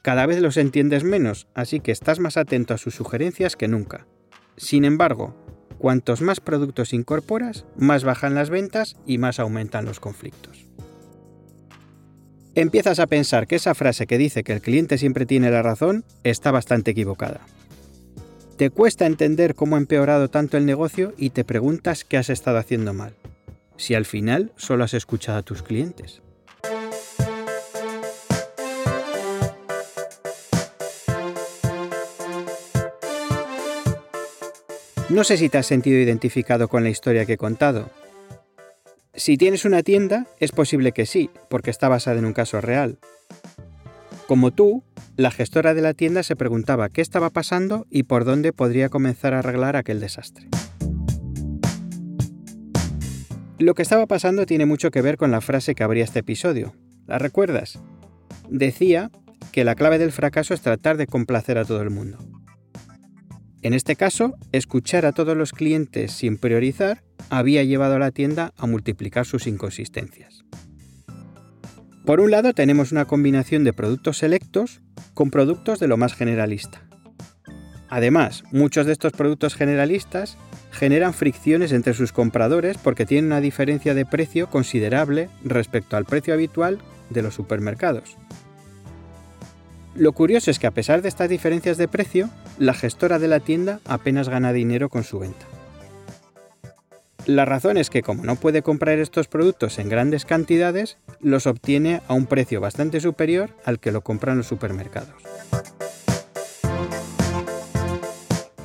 Cada 0.00 0.26
vez 0.26 0.40
los 0.40 0.56
entiendes 0.58 1.02
menos, 1.02 1.48
así 1.54 1.80
que 1.80 1.90
estás 1.90 2.20
más 2.20 2.36
atento 2.36 2.72
a 2.72 2.78
sus 2.78 2.94
sugerencias 2.94 3.56
que 3.56 3.66
nunca. 3.66 4.06
Sin 4.56 4.84
embargo, 4.84 5.34
cuantos 5.76 6.22
más 6.22 6.38
productos 6.38 6.92
incorporas, 6.92 7.64
más 7.74 8.04
bajan 8.04 8.36
las 8.36 8.48
ventas 8.48 8.96
y 9.06 9.18
más 9.18 9.40
aumentan 9.40 9.86
los 9.86 9.98
conflictos 9.98 10.66
empiezas 12.60 12.98
a 12.98 13.06
pensar 13.06 13.46
que 13.46 13.56
esa 13.56 13.74
frase 13.74 14.06
que 14.06 14.18
dice 14.18 14.42
que 14.42 14.52
el 14.52 14.62
cliente 14.62 14.98
siempre 14.98 15.26
tiene 15.26 15.50
la 15.50 15.62
razón 15.62 16.04
está 16.24 16.50
bastante 16.50 16.92
equivocada. 16.92 17.40
Te 18.56 18.70
cuesta 18.70 19.04
entender 19.04 19.54
cómo 19.54 19.76
ha 19.76 19.78
empeorado 19.78 20.28
tanto 20.28 20.56
el 20.56 20.64
negocio 20.64 21.12
y 21.18 21.30
te 21.30 21.44
preguntas 21.44 22.04
qué 22.04 22.16
has 22.16 22.30
estado 22.30 22.56
haciendo 22.56 22.94
mal, 22.94 23.12
si 23.76 23.94
al 23.94 24.06
final 24.06 24.52
solo 24.56 24.84
has 24.84 24.94
escuchado 24.94 25.38
a 25.38 25.42
tus 25.42 25.62
clientes. 25.62 26.22
No 35.10 35.22
sé 35.22 35.36
si 35.36 35.48
te 35.48 35.58
has 35.58 35.66
sentido 35.66 35.98
identificado 35.98 36.68
con 36.68 36.82
la 36.82 36.90
historia 36.90 37.26
que 37.26 37.34
he 37.34 37.38
contado, 37.38 37.90
si 39.16 39.38
tienes 39.38 39.64
una 39.64 39.82
tienda, 39.82 40.26
es 40.38 40.52
posible 40.52 40.92
que 40.92 41.06
sí, 41.06 41.30
porque 41.48 41.70
está 41.70 41.88
basada 41.88 42.18
en 42.18 42.26
un 42.26 42.32
caso 42.32 42.60
real. 42.60 42.98
Como 44.28 44.52
tú, 44.52 44.84
la 45.16 45.30
gestora 45.30 45.72
de 45.72 45.82
la 45.82 45.94
tienda 45.94 46.22
se 46.22 46.36
preguntaba 46.36 46.90
qué 46.90 47.00
estaba 47.00 47.30
pasando 47.30 47.86
y 47.90 48.02
por 48.02 48.24
dónde 48.24 48.52
podría 48.52 48.88
comenzar 48.88 49.34
a 49.34 49.38
arreglar 49.38 49.76
aquel 49.76 50.00
desastre. 50.00 50.48
Lo 53.58 53.74
que 53.74 53.82
estaba 53.82 54.06
pasando 54.06 54.44
tiene 54.44 54.66
mucho 54.66 54.90
que 54.90 55.00
ver 55.00 55.16
con 55.16 55.30
la 55.30 55.40
frase 55.40 55.74
que 55.74 55.82
abría 55.82 56.04
este 56.04 56.18
episodio. 56.18 56.74
¿La 57.06 57.18
recuerdas? 57.18 57.78
Decía 58.50 59.10
que 59.50 59.64
la 59.64 59.74
clave 59.74 59.98
del 59.98 60.12
fracaso 60.12 60.52
es 60.52 60.60
tratar 60.60 60.98
de 60.98 61.06
complacer 61.06 61.56
a 61.56 61.64
todo 61.64 61.80
el 61.80 61.90
mundo. 61.90 62.18
En 63.66 63.74
este 63.74 63.96
caso, 63.96 64.36
escuchar 64.52 65.06
a 65.06 65.10
todos 65.10 65.36
los 65.36 65.50
clientes 65.50 66.12
sin 66.12 66.38
priorizar 66.38 67.02
había 67.30 67.64
llevado 67.64 67.96
a 67.96 67.98
la 67.98 68.12
tienda 68.12 68.52
a 68.56 68.68
multiplicar 68.68 69.26
sus 69.26 69.48
inconsistencias. 69.48 70.44
Por 72.04 72.20
un 72.20 72.30
lado 72.30 72.52
tenemos 72.52 72.92
una 72.92 73.06
combinación 73.06 73.64
de 73.64 73.72
productos 73.72 74.18
selectos 74.18 74.82
con 75.14 75.32
productos 75.32 75.80
de 75.80 75.88
lo 75.88 75.96
más 75.96 76.14
generalista. 76.14 76.86
Además, 77.88 78.44
muchos 78.52 78.86
de 78.86 78.92
estos 78.92 79.12
productos 79.12 79.56
generalistas 79.56 80.38
generan 80.70 81.12
fricciones 81.12 81.72
entre 81.72 81.94
sus 81.94 82.12
compradores 82.12 82.78
porque 82.78 83.04
tienen 83.04 83.32
una 83.32 83.40
diferencia 83.40 83.94
de 83.94 84.06
precio 84.06 84.48
considerable 84.48 85.28
respecto 85.42 85.96
al 85.96 86.04
precio 86.04 86.34
habitual 86.34 86.78
de 87.10 87.22
los 87.22 87.34
supermercados. 87.34 88.16
Lo 89.96 90.12
curioso 90.12 90.50
es 90.50 90.58
que 90.58 90.66
a 90.66 90.72
pesar 90.72 91.00
de 91.00 91.08
estas 91.08 91.30
diferencias 91.30 91.78
de 91.78 91.88
precio, 91.88 92.28
la 92.58 92.74
gestora 92.74 93.18
de 93.18 93.28
la 93.28 93.40
tienda 93.40 93.80
apenas 93.86 94.28
gana 94.28 94.52
dinero 94.52 94.90
con 94.90 95.04
su 95.04 95.18
venta. 95.18 95.46
La 97.24 97.46
razón 97.46 97.78
es 97.78 97.88
que 97.88 98.02
como 98.02 98.22
no 98.22 98.36
puede 98.36 98.60
comprar 98.60 98.98
estos 98.98 99.26
productos 99.26 99.78
en 99.78 99.88
grandes 99.88 100.26
cantidades, 100.26 100.98
los 101.20 101.46
obtiene 101.46 102.02
a 102.08 102.14
un 102.14 102.26
precio 102.26 102.60
bastante 102.60 103.00
superior 103.00 103.50
al 103.64 103.80
que 103.80 103.90
lo 103.90 104.02
compran 104.02 104.36
los 104.36 104.46
supermercados. 104.46 105.14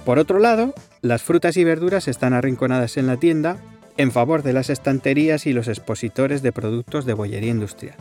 Por 0.06 0.20
otro 0.20 0.38
lado, 0.40 0.74
las 1.02 1.24
frutas 1.24 1.56
y 1.56 1.64
verduras 1.64 2.10
están 2.10 2.34
arrinconadas 2.34 2.98
en 2.98 3.08
la 3.08 3.18
tienda 3.18 3.58
en 3.96 4.12
favor 4.12 4.44
de 4.44 4.52
las 4.52 4.70
estanterías 4.70 5.46
y 5.46 5.54
los 5.54 5.70
expositores 5.70 6.42
de 6.42 6.52
productos 6.52 7.06
de 7.06 7.14
bollería 7.14 7.52
industrial. 7.52 7.96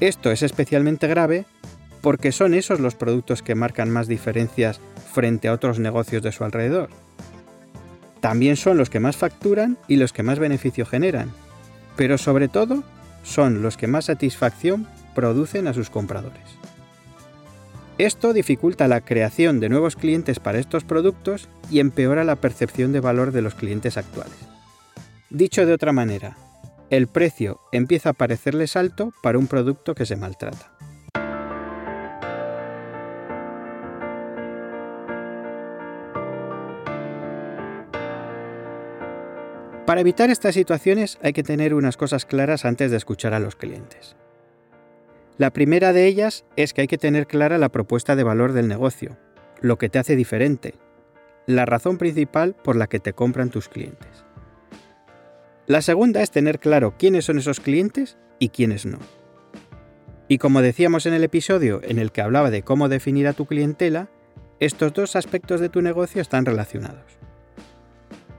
Esto 0.00 0.30
es 0.30 0.42
especialmente 0.42 1.06
grave 1.06 1.44
porque 2.00 2.32
son 2.32 2.54
esos 2.54 2.80
los 2.80 2.94
productos 2.94 3.42
que 3.42 3.54
marcan 3.54 3.90
más 3.90 4.08
diferencias 4.08 4.80
frente 5.12 5.48
a 5.48 5.52
otros 5.52 5.78
negocios 5.78 6.22
de 6.22 6.32
su 6.32 6.44
alrededor. 6.44 6.90
También 8.20 8.56
son 8.56 8.78
los 8.78 8.90
que 8.90 9.00
más 9.00 9.16
facturan 9.16 9.78
y 9.86 9.96
los 9.96 10.12
que 10.12 10.22
más 10.22 10.38
beneficio 10.38 10.86
generan, 10.86 11.32
pero 11.96 12.18
sobre 12.18 12.48
todo 12.48 12.82
son 13.22 13.62
los 13.62 13.76
que 13.76 13.86
más 13.86 14.06
satisfacción 14.06 14.86
producen 15.14 15.66
a 15.66 15.74
sus 15.74 15.90
compradores. 15.90 16.58
Esto 17.98 18.32
dificulta 18.32 18.86
la 18.86 19.00
creación 19.00 19.58
de 19.58 19.68
nuevos 19.68 19.96
clientes 19.96 20.38
para 20.38 20.60
estos 20.60 20.84
productos 20.84 21.48
y 21.68 21.80
empeora 21.80 22.22
la 22.22 22.36
percepción 22.36 22.92
de 22.92 23.00
valor 23.00 23.32
de 23.32 23.42
los 23.42 23.56
clientes 23.56 23.96
actuales. 23.96 24.38
Dicho 25.30 25.66
de 25.66 25.72
otra 25.72 25.92
manera, 25.92 26.36
el 26.90 27.08
precio 27.08 27.60
empieza 27.72 28.10
a 28.10 28.14
parecerles 28.14 28.76
alto 28.76 29.12
para 29.20 29.38
un 29.38 29.48
producto 29.48 29.94
que 29.94 30.06
se 30.06 30.16
maltrata. 30.16 30.77
Para 39.88 40.02
evitar 40.02 40.28
estas 40.28 40.54
situaciones 40.54 41.18
hay 41.22 41.32
que 41.32 41.42
tener 41.42 41.72
unas 41.72 41.96
cosas 41.96 42.26
claras 42.26 42.66
antes 42.66 42.90
de 42.90 42.98
escuchar 42.98 43.32
a 43.32 43.40
los 43.40 43.56
clientes. 43.56 44.16
La 45.38 45.50
primera 45.50 45.94
de 45.94 46.04
ellas 46.04 46.44
es 46.56 46.74
que 46.74 46.82
hay 46.82 46.86
que 46.86 46.98
tener 46.98 47.26
clara 47.26 47.56
la 47.56 47.70
propuesta 47.70 48.14
de 48.14 48.22
valor 48.22 48.52
del 48.52 48.68
negocio, 48.68 49.16
lo 49.62 49.78
que 49.78 49.88
te 49.88 49.98
hace 49.98 50.14
diferente, 50.14 50.74
la 51.46 51.64
razón 51.64 51.96
principal 51.96 52.54
por 52.54 52.76
la 52.76 52.86
que 52.86 53.00
te 53.00 53.14
compran 53.14 53.48
tus 53.48 53.70
clientes. 53.70 54.26
La 55.66 55.80
segunda 55.80 56.20
es 56.20 56.30
tener 56.30 56.58
claro 56.58 56.94
quiénes 56.98 57.24
son 57.24 57.38
esos 57.38 57.58
clientes 57.58 58.18
y 58.38 58.50
quiénes 58.50 58.84
no. 58.84 58.98
Y 60.28 60.36
como 60.36 60.60
decíamos 60.60 61.06
en 61.06 61.14
el 61.14 61.24
episodio 61.24 61.80
en 61.82 61.98
el 61.98 62.12
que 62.12 62.20
hablaba 62.20 62.50
de 62.50 62.60
cómo 62.60 62.90
definir 62.90 63.26
a 63.26 63.32
tu 63.32 63.46
clientela, 63.46 64.10
estos 64.60 64.92
dos 64.92 65.16
aspectos 65.16 65.62
de 65.62 65.70
tu 65.70 65.80
negocio 65.80 66.20
están 66.20 66.44
relacionados. 66.44 67.18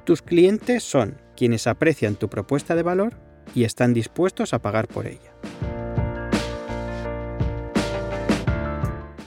Tus 0.03 0.21
clientes 0.21 0.83
son 0.83 1.21
quienes 1.35 1.67
aprecian 1.67 2.15
tu 2.15 2.29
propuesta 2.29 2.75
de 2.75 2.83
valor 2.83 3.13
y 3.53 3.63
están 3.63 3.93
dispuestos 3.93 4.53
a 4.53 4.59
pagar 4.59 4.87
por 4.87 5.07
ella. 5.07 5.33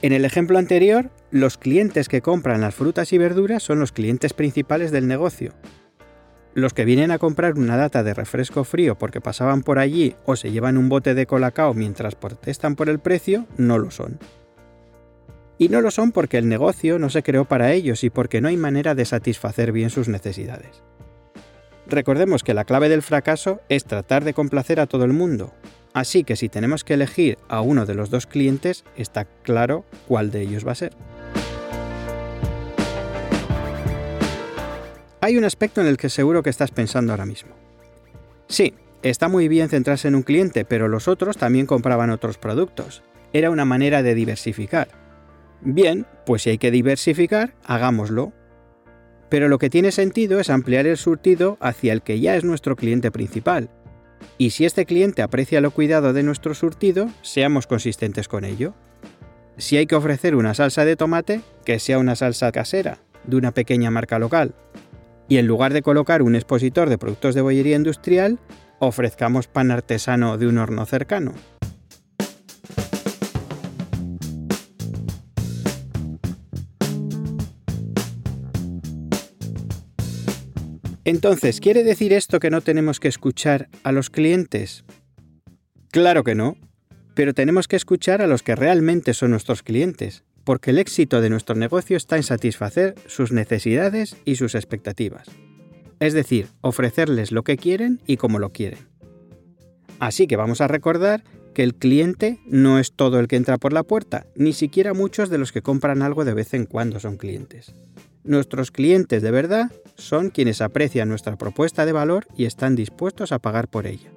En 0.01 0.11
el 0.11 0.25
ejemplo 0.25 0.57
anterior, 0.57 1.11
los 1.31 1.57
clientes 1.57 2.09
que 2.09 2.21
compran 2.21 2.59
las 2.59 2.75
frutas 2.75 3.13
y 3.13 3.17
verduras 3.17 3.63
son 3.63 3.79
los 3.79 3.93
clientes 3.93 4.33
principales 4.33 4.91
del 4.91 5.07
negocio. 5.07 5.53
Los 6.53 6.73
que 6.73 6.85
vienen 6.85 7.09
a 7.09 7.19
comprar 7.19 7.57
una 7.57 7.77
data 7.77 8.03
de 8.03 8.13
refresco 8.13 8.65
frío 8.65 8.97
porque 8.97 9.21
pasaban 9.21 9.63
por 9.63 9.79
allí 9.79 10.15
o 10.25 10.35
se 10.35 10.51
llevan 10.51 10.77
un 10.77 10.89
bote 10.89 11.13
de 11.13 11.25
colacao 11.25 11.73
mientras 11.73 12.15
protestan 12.15 12.75
por 12.75 12.89
el 12.89 12.99
precio, 12.99 13.47
no 13.57 13.77
lo 13.77 13.91
son. 13.91 14.19
Y 15.63 15.69
no 15.69 15.79
lo 15.79 15.91
son 15.91 16.11
porque 16.11 16.37
el 16.37 16.49
negocio 16.49 16.99
no 16.99 17.09
se 17.09 17.23
creó 17.23 17.45
para 17.45 17.71
ellos 17.71 18.03
y 18.03 18.09
porque 18.09 18.41
no 18.41 18.49
hay 18.49 18.57
manera 18.57 18.95
de 18.95 19.05
satisfacer 19.05 19.71
bien 19.71 19.89
sus 19.89 20.09
necesidades. 20.09 20.83
Recordemos 21.87 22.43
que 22.43 22.53
la 22.53 22.65
clave 22.65 22.89
del 22.89 23.01
fracaso 23.01 23.61
es 23.69 23.85
tratar 23.85 24.25
de 24.25 24.33
complacer 24.33 24.81
a 24.81 24.87
todo 24.87 25.05
el 25.05 25.13
mundo, 25.13 25.53
así 25.93 26.25
que 26.25 26.35
si 26.35 26.49
tenemos 26.49 26.83
que 26.83 26.95
elegir 26.95 27.37
a 27.47 27.61
uno 27.61 27.85
de 27.85 27.93
los 27.93 28.09
dos 28.09 28.27
clientes, 28.27 28.83
está 28.97 29.23
claro 29.23 29.85
cuál 30.05 30.31
de 30.31 30.41
ellos 30.41 30.67
va 30.67 30.73
a 30.73 30.75
ser. 30.75 30.97
Hay 35.21 35.37
un 35.37 35.45
aspecto 35.45 35.79
en 35.79 35.87
el 35.87 35.95
que 35.95 36.09
seguro 36.09 36.43
que 36.43 36.49
estás 36.49 36.71
pensando 36.71 37.13
ahora 37.13 37.25
mismo. 37.25 37.51
Sí, 38.49 38.73
está 39.01 39.29
muy 39.29 39.47
bien 39.47 39.69
centrarse 39.69 40.09
en 40.09 40.15
un 40.15 40.23
cliente, 40.23 40.65
pero 40.65 40.89
los 40.89 41.07
otros 41.07 41.37
también 41.37 41.67
compraban 41.67 42.09
otros 42.09 42.37
productos. 42.37 43.01
Era 43.31 43.49
una 43.49 43.63
manera 43.63 44.03
de 44.03 44.13
diversificar. 44.13 45.02
Bien, 45.65 46.05
pues 46.25 46.43
si 46.43 46.49
hay 46.49 46.57
que 46.57 46.71
diversificar, 46.71 47.55
hagámoslo, 47.63 48.33
pero 49.29 49.47
lo 49.47 49.57
que 49.57 49.69
tiene 49.69 49.91
sentido 49.91 50.39
es 50.39 50.49
ampliar 50.49 50.85
el 50.85 50.97
surtido 50.97 51.57
hacia 51.59 51.93
el 51.93 52.01
que 52.01 52.19
ya 52.19 52.35
es 52.35 52.43
nuestro 52.43 52.75
cliente 52.75 53.11
principal. 53.11 53.69
Y 54.37 54.51
si 54.51 54.65
este 54.65 54.85
cliente 54.85 55.21
aprecia 55.21 55.61
lo 55.61 55.71
cuidado 55.71 56.13
de 56.13 56.23
nuestro 56.23 56.53
surtido, 56.53 57.09
seamos 57.21 57.65
consistentes 57.65 58.27
con 58.27 58.45
ello. 58.45 58.73
Si 59.57 59.77
hay 59.77 59.85
que 59.85 59.95
ofrecer 59.95 60.35
una 60.35 60.53
salsa 60.53 60.85
de 60.85 60.95
tomate, 60.95 61.41
que 61.65 61.79
sea 61.79 61.97
una 61.97 62.15
salsa 62.15 62.51
casera, 62.51 62.99
de 63.25 63.37
una 63.37 63.51
pequeña 63.51 63.89
marca 63.89 64.19
local. 64.19 64.53
Y 65.29 65.37
en 65.37 65.47
lugar 65.47 65.73
de 65.73 65.81
colocar 65.81 66.21
un 66.21 66.35
expositor 66.35 66.89
de 66.89 66.97
productos 66.97 67.35
de 67.35 67.41
bollería 67.41 67.77
industrial, 67.77 68.39
ofrezcamos 68.79 69.47
pan 69.47 69.71
artesano 69.71 70.37
de 70.37 70.47
un 70.47 70.57
horno 70.57 70.85
cercano. 70.85 71.33
Entonces, 81.05 81.59
¿quiere 81.59 81.83
decir 81.83 82.13
esto 82.13 82.39
que 82.39 82.49
no 82.49 82.61
tenemos 82.61 82.99
que 82.99 83.09
escuchar 83.09 83.67
a 83.83 83.91
los 83.91 84.09
clientes? 84.09 84.85
Claro 85.91 86.23
que 86.23 86.33
no, 86.33 86.55
pero 87.13 87.33
tenemos 87.33 87.67
que 87.67 87.75
escuchar 87.75 88.21
a 88.21 88.27
los 88.27 88.41
que 88.41 88.55
realmente 88.55 89.13
son 89.13 89.31
nuestros 89.31 89.63
clientes, 89.63 90.23
porque 90.45 90.71
el 90.71 90.79
éxito 90.79 91.19
de 91.19 91.29
nuestro 91.29 91.55
negocio 91.55 91.97
está 91.97 92.15
en 92.15 92.23
satisfacer 92.23 92.95
sus 93.05 93.33
necesidades 93.33 94.15
y 94.23 94.37
sus 94.37 94.55
expectativas. 94.55 95.27
Es 95.99 96.13
decir, 96.13 96.47
ofrecerles 96.61 97.31
lo 97.31 97.43
que 97.43 97.57
quieren 97.57 98.01
y 98.07 98.17
como 98.17 98.39
lo 98.39 98.51
quieren. 98.51 98.87
Así 99.99 100.25
que 100.25 100.37
vamos 100.37 100.61
a 100.61 100.67
recordar 100.67 101.23
que 101.53 101.63
el 101.63 101.75
cliente 101.75 102.39
no 102.45 102.79
es 102.79 102.93
todo 102.93 103.19
el 103.19 103.27
que 103.27 103.35
entra 103.35 103.57
por 103.57 103.73
la 103.73 103.83
puerta, 103.83 104.25
ni 104.35 104.53
siquiera 104.53 104.93
muchos 104.93 105.29
de 105.29 105.37
los 105.37 105.51
que 105.51 105.61
compran 105.61 106.01
algo 106.01 106.25
de 106.25 106.33
vez 106.33 106.53
en 106.53 106.65
cuando 106.65 106.99
son 106.99 107.17
clientes. 107.17 107.73
Nuestros 108.23 108.71
clientes 108.71 109.21
de 109.21 109.31
verdad 109.31 109.69
son 109.95 110.29
quienes 110.29 110.61
aprecian 110.61 111.09
nuestra 111.09 111.35
propuesta 111.35 111.85
de 111.85 111.91
valor 111.91 112.25
y 112.37 112.45
están 112.45 112.75
dispuestos 112.75 113.33
a 113.33 113.39
pagar 113.39 113.67
por 113.67 113.85
ella. 113.85 114.11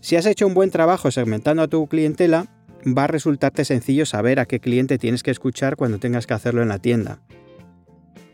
Si 0.00 0.16
has 0.16 0.26
hecho 0.26 0.46
un 0.46 0.54
buen 0.54 0.70
trabajo 0.70 1.10
segmentando 1.10 1.62
a 1.62 1.68
tu 1.68 1.86
clientela, 1.86 2.46
va 2.86 3.04
a 3.04 3.08
resultarte 3.08 3.64
sencillo 3.64 4.06
saber 4.06 4.40
a 4.40 4.46
qué 4.46 4.58
cliente 4.58 4.98
tienes 4.98 5.22
que 5.22 5.30
escuchar 5.30 5.76
cuando 5.76 5.98
tengas 5.98 6.26
que 6.26 6.34
hacerlo 6.34 6.62
en 6.62 6.68
la 6.68 6.78
tienda. 6.78 7.20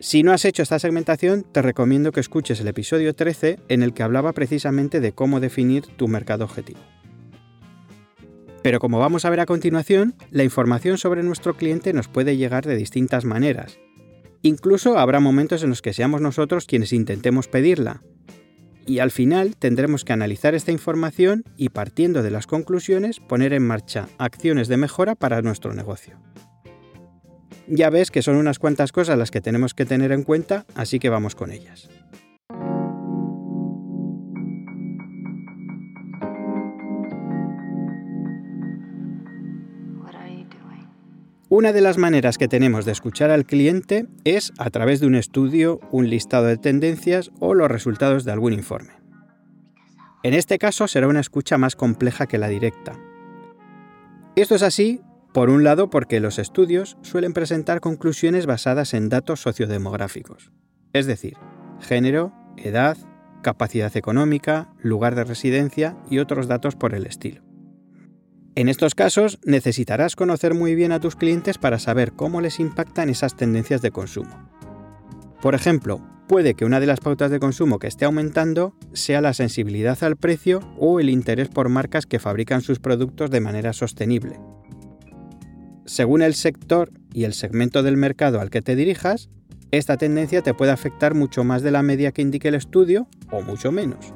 Si 0.01 0.23
no 0.23 0.33
has 0.33 0.45
hecho 0.45 0.63
esta 0.63 0.79
segmentación, 0.79 1.43
te 1.43 1.61
recomiendo 1.61 2.13
que 2.13 2.21
escuches 2.21 2.61
el 2.61 2.69
episodio 2.69 3.15
13 3.15 3.59
en 3.69 3.83
el 3.83 3.93
que 3.93 4.05
hablaba 4.05 4.33
precisamente 4.33 5.01
de 5.01 5.13
cómo 5.13 5.41
definir 5.41 5.85
tu 5.97 6.07
mercado 6.07 6.45
objetivo. 6.45 6.79
Pero 8.63 8.81
como 8.81 8.99
vamos 8.99 9.25
a 9.25 9.31
ver 9.31 9.41
a 9.41 9.47
continuación, 9.47 10.15
la 10.31 10.45
información 10.45 10.99
sobre 10.99 11.23
nuestro 11.23 11.57
cliente 11.57 11.93
nos 11.93 12.09
puede 12.09 12.37
llegar 12.37 12.67
de 12.67 12.77
distintas 12.77 13.25
maneras. 13.25 13.79
Incluso 14.43 14.99
habrá 14.99 15.21
momentos 15.21 15.63
en 15.63 15.71
los 15.71 15.83
que 15.83 15.93
seamos 15.93 16.21
nosotros 16.21 16.67
quienes 16.67 16.93
intentemos 16.93 17.49
pedirla. 17.49 18.03
Y 18.87 19.01
al 19.01 19.11
final 19.11 19.57
tendremos 19.57 20.05
que 20.05 20.13
analizar 20.13 20.55
esta 20.55 20.73
información 20.73 21.45
y 21.57 21.69
partiendo 21.69 22.23
de 22.23 22.31
las 22.31 22.47
conclusiones 22.47 23.21
poner 23.21 23.53
en 23.53 23.67
marcha 23.67 24.09
acciones 24.19 24.69
de 24.69 24.79
mejora 24.79 25.15
para 25.15 25.43
nuestro 25.43 25.75
negocio. 25.75 26.19
Ya 27.67 27.91
ves 27.91 28.11
que 28.11 28.23
son 28.23 28.37
unas 28.37 28.59
cuantas 28.59 28.93
cosas 28.93 29.19
las 29.19 29.31
que 29.31 29.43
tenemos 29.43 29.75
que 29.75 29.85
tener 29.85 30.11
en 30.11 30.23
cuenta, 30.23 30.65
así 30.75 30.99
que 30.99 31.11
vamos 31.11 31.35
con 31.35 31.53
ellas. 31.53 31.91
Una 41.51 41.73
de 41.73 41.81
las 41.81 41.97
maneras 41.97 42.37
que 42.37 42.47
tenemos 42.47 42.85
de 42.85 42.93
escuchar 42.93 43.31
al 43.31 43.47
cliente 43.47 44.07
es 44.25 44.53
a 44.59 44.69
través 44.69 45.01
de 45.01 45.07
un 45.07 45.15
estudio, 45.15 45.81
un 45.91 46.11
listado 46.11 46.45
de 46.45 46.59
tendencias 46.59 47.31
o 47.41 47.55
los 47.55 47.71
resultados 47.71 48.25
de 48.25 48.33
algún 48.33 48.53
informe. 48.53 48.93
En 50.23 50.35
este 50.35 50.59
caso 50.59 50.87
será 50.89 51.09
una 51.09 51.21
escucha 51.21 51.57
más 51.57 51.75
compleja 51.75 52.27
que 52.27 52.37
la 52.37 52.49
directa. 52.49 53.01
Esto 54.37 54.57
es 54.57 54.63
así, 54.63 55.01
por 55.33 55.49
un 55.49 55.65
lado, 55.65 55.89
porque 55.89 56.21
los 56.21 56.39
estudios 56.39 56.99
suelen 57.01 57.33
presentar 57.33 57.81
conclusiones 57.81 58.45
basadas 58.45 58.93
en 58.93 59.09
datos 59.09 59.41
sociodemográficos, 59.41 60.53
es 60.93 61.07
decir, 61.07 61.39
género, 61.81 62.35
edad, 62.59 62.99
capacidad 63.43 63.97
económica, 63.97 64.69
lugar 64.83 65.15
de 65.15 65.25
residencia 65.25 65.97
y 66.11 66.19
otros 66.19 66.47
datos 66.47 66.77
por 66.77 66.93
el 66.93 67.07
estilo. 67.07 67.48
En 68.55 68.69
estos 68.69 68.95
casos 68.95 69.39
necesitarás 69.45 70.17
conocer 70.17 70.55
muy 70.55 70.75
bien 70.75 70.93
a 70.93 71.01
tus 71.01 71.17
clientes 71.17 71.59
para 71.59 71.79
saber 71.79 72.13
cómo 72.13 72.41
les 72.41 72.59
impactan 72.59 73.09
esas 73.09 73.37
tendencias 73.37 73.83
de 73.83 73.91
consumo. 73.91 74.49
Por 75.41 75.55
ejemplo, 75.55 76.01
puede 76.27 76.55
que 76.55 76.65
una 76.65 76.81
de 76.81 76.87
las 76.87 77.01
pautas 77.01 77.31
de 77.31 77.39
consumo 77.39 77.79
que 77.79 77.87
esté 77.87 78.05
aumentando 78.05 78.75
sea 78.93 79.21
la 79.21 79.33
sensibilidad 79.33 80.03
al 80.03 80.17
precio 80.17 80.61
o 80.77 80.99
el 80.99 81.11
interés 81.11 81.49
por 81.49 81.69
marcas 81.69 82.07
que 82.07 82.19
fabrican 82.19 82.61
sus 82.61 82.81
productos 82.81 83.31
de 83.31 83.41
manera 83.41 83.73
sostenible. 83.73 84.41
Según 85.85 86.23
el 86.23 86.35
sector 86.35 86.91
y 87.15 87.25
el 87.25 87.33
segmento 87.33 87.83
del 87.83 87.97
mercado 87.97 88.41
al 88.41 88.51
que 88.51 88.61
te 88.61 88.77
dirijas, 88.77 89.31
esta 89.71 89.97
tendencia 89.97 90.43
te 90.43 90.55
puede 90.55 90.73
afectar 90.73 91.15
mucho 91.15 91.45
más 91.45 91.63
de 91.63 91.71
la 91.71 91.83
media 91.83 92.13
que 92.13 92.23
indique 92.23 92.49
el 92.49 92.55
estudio 92.55 93.09
o 93.31 93.43
mucho 93.43 93.71
menos. 93.71 94.13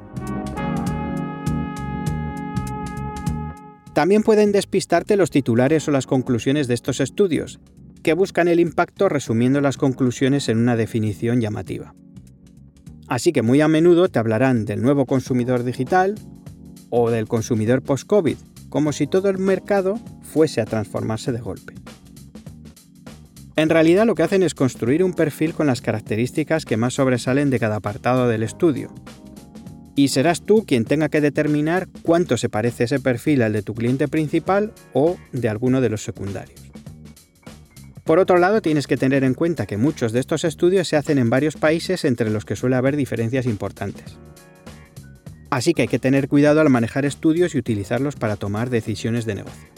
También 3.93 4.23
pueden 4.23 4.51
despistarte 4.51 5.15
los 5.15 5.29
titulares 5.29 5.87
o 5.87 5.91
las 5.91 6.07
conclusiones 6.07 6.67
de 6.67 6.73
estos 6.73 6.99
estudios, 6.99 7.59
que 8.01 8.13
buscan 8.13 8.47
el 8.47 8.59
impacto 8.59 9.07
resumiendo 9.07 9.61
las 9.61 9.77
conclusiones 9.77 10.49
en 10.49 10.57
una 10.57 10.75
definición 10.75 11.39
llamativa. 11.41 11.93
Así 13.07 13.31
que 13.31 13.43
muy 13.43 13.61
a 13.61 13.67
menudo 13.67 14.09
te 14.09 14.19
hablarán 14.19 14.65
del 14.65 14.81
nuevo 14.81 15.05
consumidor 15.05 15.63
digital 15.63 16.15
o 16.89 17.11
del 17.11 17.27
consumidor 17.27 17.81
post-COVID, 17.81 18.37
como 18.69 18.91
si 18.91 19.07
todo 19.07 19.29
el 19.29 19.37
mercado 19.37 19.99
fuese 20.21 20.59
a 20.59 20.65
transformarse 20.65 21.31
de 21.31 21.39
golpe. 21.39 21.75
En 23.55 23.69
realidad 23.69 24.07
lo 24.07 24.15
que 24.15 24.23
hacen 24.23 24.41
es 24.41 24.55
construir 24.55 25.03
un 25.03 25.13
perfil 25.13 25.53
con 25.53 25.67
las 25.67 25.81
características 25.81 26.65
que 26.65 26.77
más 26.77 26.95
sobresalen 26.95 27.51
de 27.51 27.59
cada 27.59 27.75
apartado 27.75 28.27
del 28.27 28.41
estudio, 28.41 28.91
y 29.95 30.07
serás 30.07 30.41
tú 30.41 30.65
quien 30.65 30.85
tenga 30.85 31.09
que 31.09 31.21
determinar 31.21 31.87
cuánto 32.01 32.37
se 32.37 32.49
parece 32.49 32.85
ese 32.85 32.99
perfil 32.99 33.41
al 33.43 33.53
de 33.53 33.61
tu 33.61 33.73
cliente 33.73 34.07
principal 34.07 34.73
o 34.93 35.17
de 35.31 35.49
alguno 35.49 35.81
de 35.81 35.89
los 35.89 36.03
secundarios. 36.03 36.59
Por 38.03 38.19
otro 38.19 38.37
lado, 38.37 38.61
tienes 38.61 38.85
que 38.85 38.97
tener 38.97 39.23
en 39.23 39.33
cuenta 39.33 39.65
que 39.65 39.77
muchos 39.77 40.11
de 40.11 40.19
estos 40.19 40.43
estudios 40.43 40.87
se 40.87 40.97
hacen 40.97 41.17
en 41.19 41.29
varios 41.29 41.55
países 41.55 42.03
entre 42.03 42.29
los 42.29 42.43
que 42.43 42.57
suele 42.57 42.75
haber 42.75 42.97
diferencias 42.97 43.45
importantes. 43.45 44.17
Así 45.49 45.73
que 45.73 45.83
hay 45.83 45.87
que 45.87 45.99
tener 45.99 46.27
cuidado 46.27 46.59
al 46.59 46.69
manejar 46.69 47.05
estudios 47.05 47.55
y 47.55 47.59
utilizarlos 47.59 48.15
para 48.15 48.35
tomar 48.35 48.69
decisiones 48.69 49.25
de 49.25 49.35
negocio. 49.35 49.72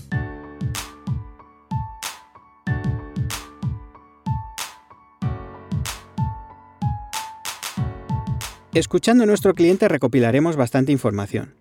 Escuchando 8.75 9.23
a 9.23 9.25
nuestro 9.25 9.53
cliente 9.53 9.87
recopilaremos 9.87 10.57
bastante 10.57 10.91
información. 10.91 11.53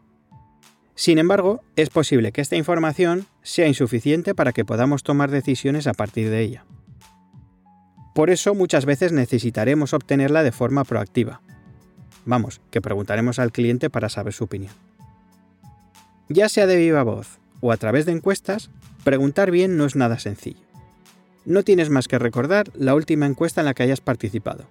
Sin 0.97 1.19
embargo, 1.19 1.63
es 1.77 1.89
posible 1.89 2.33
que 2.33 2.41
esta 2.41 2.57
información 2.57 3.27
sea 3.45 3.69
insuficiente 3.69 4.35
para 4.35 4.53
que 4.53 4.65
podamos 4.65 5.05
tomar 5.05 5.31
decisiones 5.31 5.87
a 5.87 5.93
partir 5.93 6.29
de 6.29 6.41
ella. 6.41 6.65
Por 8.17 8.31
eso 8.31 8.57
muchas 8.57 8.85
veces 8.85 9.13
necesitaremos 9.13 9.93
obtenerla 9.93 10.43
de 10.43 10.51
forma 10.51 10.83
proactiva. 10.83 11.41
Vamos, 12.25 12.61
que 12.73 12.81
preguntaremos 12.81 13.39
al 13.39 13.53
cliente 13.53 13.91
para 13.91 14.09
saber 14.09 14.33
su 14.33 14.43
opinión. 14.43 14.73
Ya 16.29 16.49
sea 16.49 16.67
de 16.67 16.75
viva 16.75 17.05
voz 17.05 17.39
o 17.61 17.71
a 17.71 17.77
través 17.77 18.07
de 18.07 18.13
encuestas, 18.13 18.71
preguntar 19.05 19.53
bien 19.53 19.77
no 19.77 19.85
es 19.85 19.95
nada 19.95 20.19
sencillo. 20.19 20.67
No 21.45 21.63
tienes 21.63 21.91
más 21.91 22.09
que 22.09 22.19
recordar 22.19 22.73
la 22.75 22.97
última 22.97 23.27
encuesta 23.27 23.61
en 23.61 23.67
la 23.67 23.75
que 23.75 23.85
hayas 23.85 24.01
participado 24.01 24.67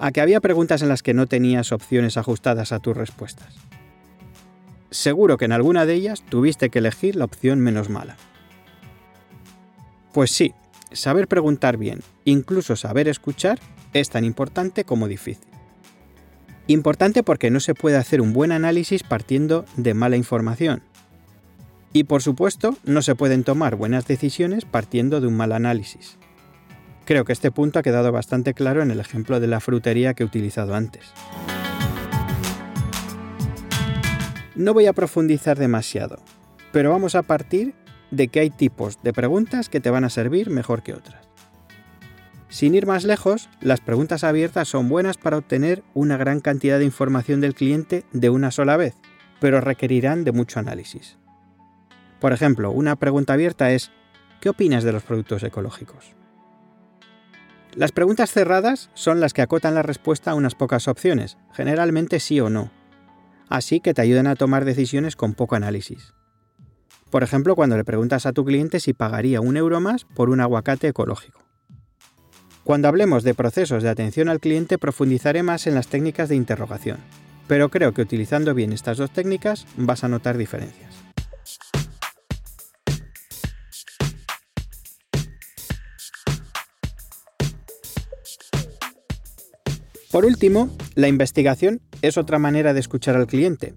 a 0.00 0.12
que 0.12 0.22
había 0.22 0.40
preguntas 0.40 0.80
en 0.80 0.88
las 0.88 1.02
que 1.02 1.12
no 1.12 1.26
tenías 1.26 1.72
opciones 1.72 2.16
ajustadas 2.16 2.72
a 2.72 2.78
tus 2.78 2.96
respuestas. 2.96 3.54
Seguro 4.90 5.36
que 5.36 5.44
en 5.44 5.52
alguna 5.52 5.84
de 5.84 5.94
ellas 5.94 6.24
tuviste 6.26 6.70
que 6.70 6.78
elegir 6.78 7.16
la 7.16 7.26
opción 7.26 7.60
menos 7.60 7.90
mala. 7.90 8.16
Pues 10.12 10.30
sí, 10.30 10.54
saber 10.90 11.28
preguntar 11.28 11.76
bien, 11.76 12.00
incluso 12.24 12.76
saber 12.76 13.08
escuchar, 13.08 13.60
es 13.92 14.08
tan 14.08 14.24
importante 14.24 14.84
como 14.84 15.06
difícil. 15.06 15.46
Importante 16.66 17.22
porque 17.22 17.50
no 17.50 17.60
se 17.60 17.74
puede 17.74 17.98
hacer 17.98 18.22
un 18.22 18.32
buen 18.32 18.52
análisis 18.52 19.02
partiendo 19.02 19.66
de 19.76 19.92
mala 19.92 20.16
información. 20.16 20.82
Y 21.92 22.04
por 22.04 22.22
supuesto, 22.22 22.76
no 22.84 23.02
se 23.02 23.16
pueden 23.16 23.44
tomar 23.44 23.76
buenas 23.76 24.06
decisiones 24.06 24.64
partiendo 24.64 25.20
de 25.20 25.26
un 25.26 25.36
mal 25.36 25.52
análisis. 25.52 26.16
Creo 27.10 27.24
que 27.24 27.32
este 27.32 27.50
punto 27.50 27.80
ha 27.80 27.82
quedado 27.82 28.12
bastante 28.12 28.54
claro 28.54 28.82
en 28.82 28.92
el 28.92 29.00
ejemplo 29.00 29.40
de 29.40 29.48
la 29.48 29.58
frutería 29.58 30.14
que 30.14 30.22
he 30.22 30.26
utilizado 30.26 30.76
antes. 30.76 31.12
No 34.54 34.74
voy 34.74 34.86
a 34.86 34.92
profundizar 34.92 35.58
demasiado, 35.58 36.22
pero 36.70 36.90
vamos 36.90 37.16
a 37.16 37.22
partir 37.22 37.74
de 38.12 38.28
que 38.28 38.38
hay 38.38 38.50
tipos 38.50 39.02
de 39.02 39.12
preguntas 39.12 39.68
que 39.68 39.80
te 39.80 39.90
van 39.90 40.04
a 40.04 40.08
servir 40.08 40.50
mejor 40.50 40.84
que 40.84 40.94
otras. 40.94 41.28
Sin 42.48 42.76
ir 42.76 42.86
más 42.86 43.02
lejos, 43.02 43.48
las 43.60 43.80
preguntas 43.80 44.22
abiertas 44.22 44.68
son 44.68 44.88
buenas 44.88 45.16
para 45.16 45.38
obtener 45.38 45.82
una 45.94 46.16
gran 46.16 46.38
cantidad 46.38 46.78
de 46.78 46.84
información 46.84 47.40
del 47.40 47.56
cliente 47.56 48.04
de 48.12 48.30
una 48.30 48.52
sola 48.52 48.76
vez, 48.76 48.94
pero 49.40 49.60
requerirán 49.60 50.22
de 50.22 50.30
mucho 50.30 50.60
análisis. 50.60 51.18
Por 52.20 52.32
ejemplo, 52.32 52.70
una 52.70 52.94
pregunta 52.94 53.32
abierta 53.32 53.72
es 53.72 53.90
¿qué 54.40 54.48
opinas 54.48 54.84
de 54.84 54.92
los 54.92 55.02
productos 55.02 55.42
ecológicos? 55.42 56.19
Las 57.74 57.92
preguntas 57.92 58.32
cerradas 58.32 58.90
son 58.94 59.20
las 59.20 59.32
que 59.32 59.42
acotan 59.42 59.74
la 59.74 59.82
respuesta 59.82 60.32
a 60.32 60.34
unas 60.34 60.56
pocas 60.56 60.88
opciones, 60.88 61.38
generalmente 61.52 62.18
sí 62.18 62.40
o 62.40 62.50
no, 62.50 62.70
así 63.48 63.80
que 63.80 63.94
te 63.94 64.02
ayudan 64.02 64.26
a 64.26 64.34
tomar 64.34 64.64
decisiones 64.64 65.14
con 65.14 65.34
poco 65.34 65.54
análisis. 65.54 66.12
Por 67.10 67.22
ejemplo, 67.22 67.54
cuando 67.54 67.76
le 67.76 67.84
preguntas 67.84 68.26
a 68.26 68.32
tu 68.32 68.44
cliente 68.44 68.80
si 68.80 68.92
pagaría 68.92 69.40
un 69.40 69.56
euro 69.56 69.80
más 69.80 70.04
por 70.04 70.30
un 70.30 70.40
aguacate 70.40 70.88
ecológico. 70.88 71.42
Cuando 72.64 72.88
hablemos 72.88 73.22
de 73.22 73.34
procesos 73.34 73.82
de 73.82 73.88
atención 73.88 74.28
al 74.28 74.40
cliente 74.40 74.78
profundizaré 74.78 75.42
más 75.42 75.66
en 75.66 75.74
las 75.74 75.88
técnicas 75.88 76.28
de 76.28 76.36
interrogación, 76.36 76.98
pero 77.46 77.68
creo 77.68 77.92
que 77.92 78.02
utilizando 78.02 78.54
bien 78.54 78.72
estas 78.72 78.98
dos 78.98 79.10
técnicas 79.10 79.66
vas 79.76 80.04
a 80.04 80.08
notar 80.08 80.36
diferencias. 80.36 80.89
Por 90.10 90.24
último, 90.24 90.76
la 90.96 91.06
investigación 91.06 91.80
es 92.02 92.18
otra 92.18 92.40
manera 92.40 92.74
de 92.74 92.80
escuchar 92.80 93.14
al 93.14 93.28
cliente. 93.28 93.74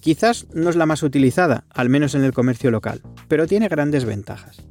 Quizás 0.00 0.46
no 0.52 0.68
es 0.68 0.76
la 0.76 0.84
más 0.84 1.02
utilizada, 1.02 1.64
al 1.70 1.88
menos 1.88 2.14
en 2.14 2.24
el 2.24 2.34
comercio 2.34 2.70
local, 2.70 3.00
pero 3.26 3.46
tiene 3.46 3.68
grandes 3.68 4.04
ventajas. 4.04 4.62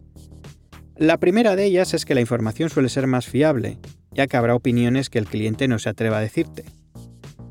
La 0.95 1.17
primera 1.17 1.55
de 1.55 1.65
ellas 1.65 1.93
es 1.93 2.05
que 2.05 2.13
la 2.13 2.21
información 2.21 2.69
suele 2.69 2.89
ser 2.89 3.07
más 3.07 3.25
fiable, 3.25 3.79
ya 4.11 4.27
que 4.27 4.37
habrá 4.37 4.53
opiniones 4.53 5.09
que 5.09 5.17
el 5.17 5.25
cliente 5.25 5.67
no 5.67 5.79
se 5.79 5.89
atreva 5.89 6.19
a 6.19 6.21
decirte. 6.21 6.65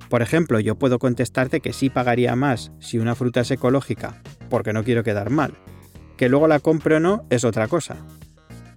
Por 0.09 0.23
ejemplo, 0.23 0.61
yo 0.61 0.77
puedo 0.77 0.99
contestarte 0.99 1.61
que 1.61 1.73
sí 1.73 1.91
pagaría 1.91 2.37
más 2.37 2.71
si 2.79 2.99
una 2.99 3.17
fruta 3.17 3.41
es 3.41 3.51
ecológica, 3.51 4.23
porque 4.49 4.73
no 4.73 4.85
quiero 4.85 5.03
quedar 5.03 5.31
mal. 5.31 5.55
Que 6.17 6.29
luego 6.29 6.47
la 6.47 6.61
compre 6.61 6.97
o 6.97 7.01
no 7.01 7.27
es 7.31 7.45
otra 7.45 7.69
cosa. 7.69 7.97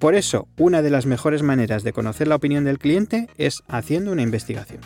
Por 0.01 0.15
eso, 0.15 0.47
una 0.57 0.81
de 0.81 0.89
las 0.89 1.05
mejores 1.05 1.43
maneras 1.43 1.83
de 1.83 1.93
conocer 1.93 2.27
la 2.27 2.33
opinión 2.33 2.63
del 2.63 2.79
cliente 2.79 3.27
es 3.37 3.61
haciendo 3.67 4.11
una 4.11 4.23
investigación. 4.23 4.81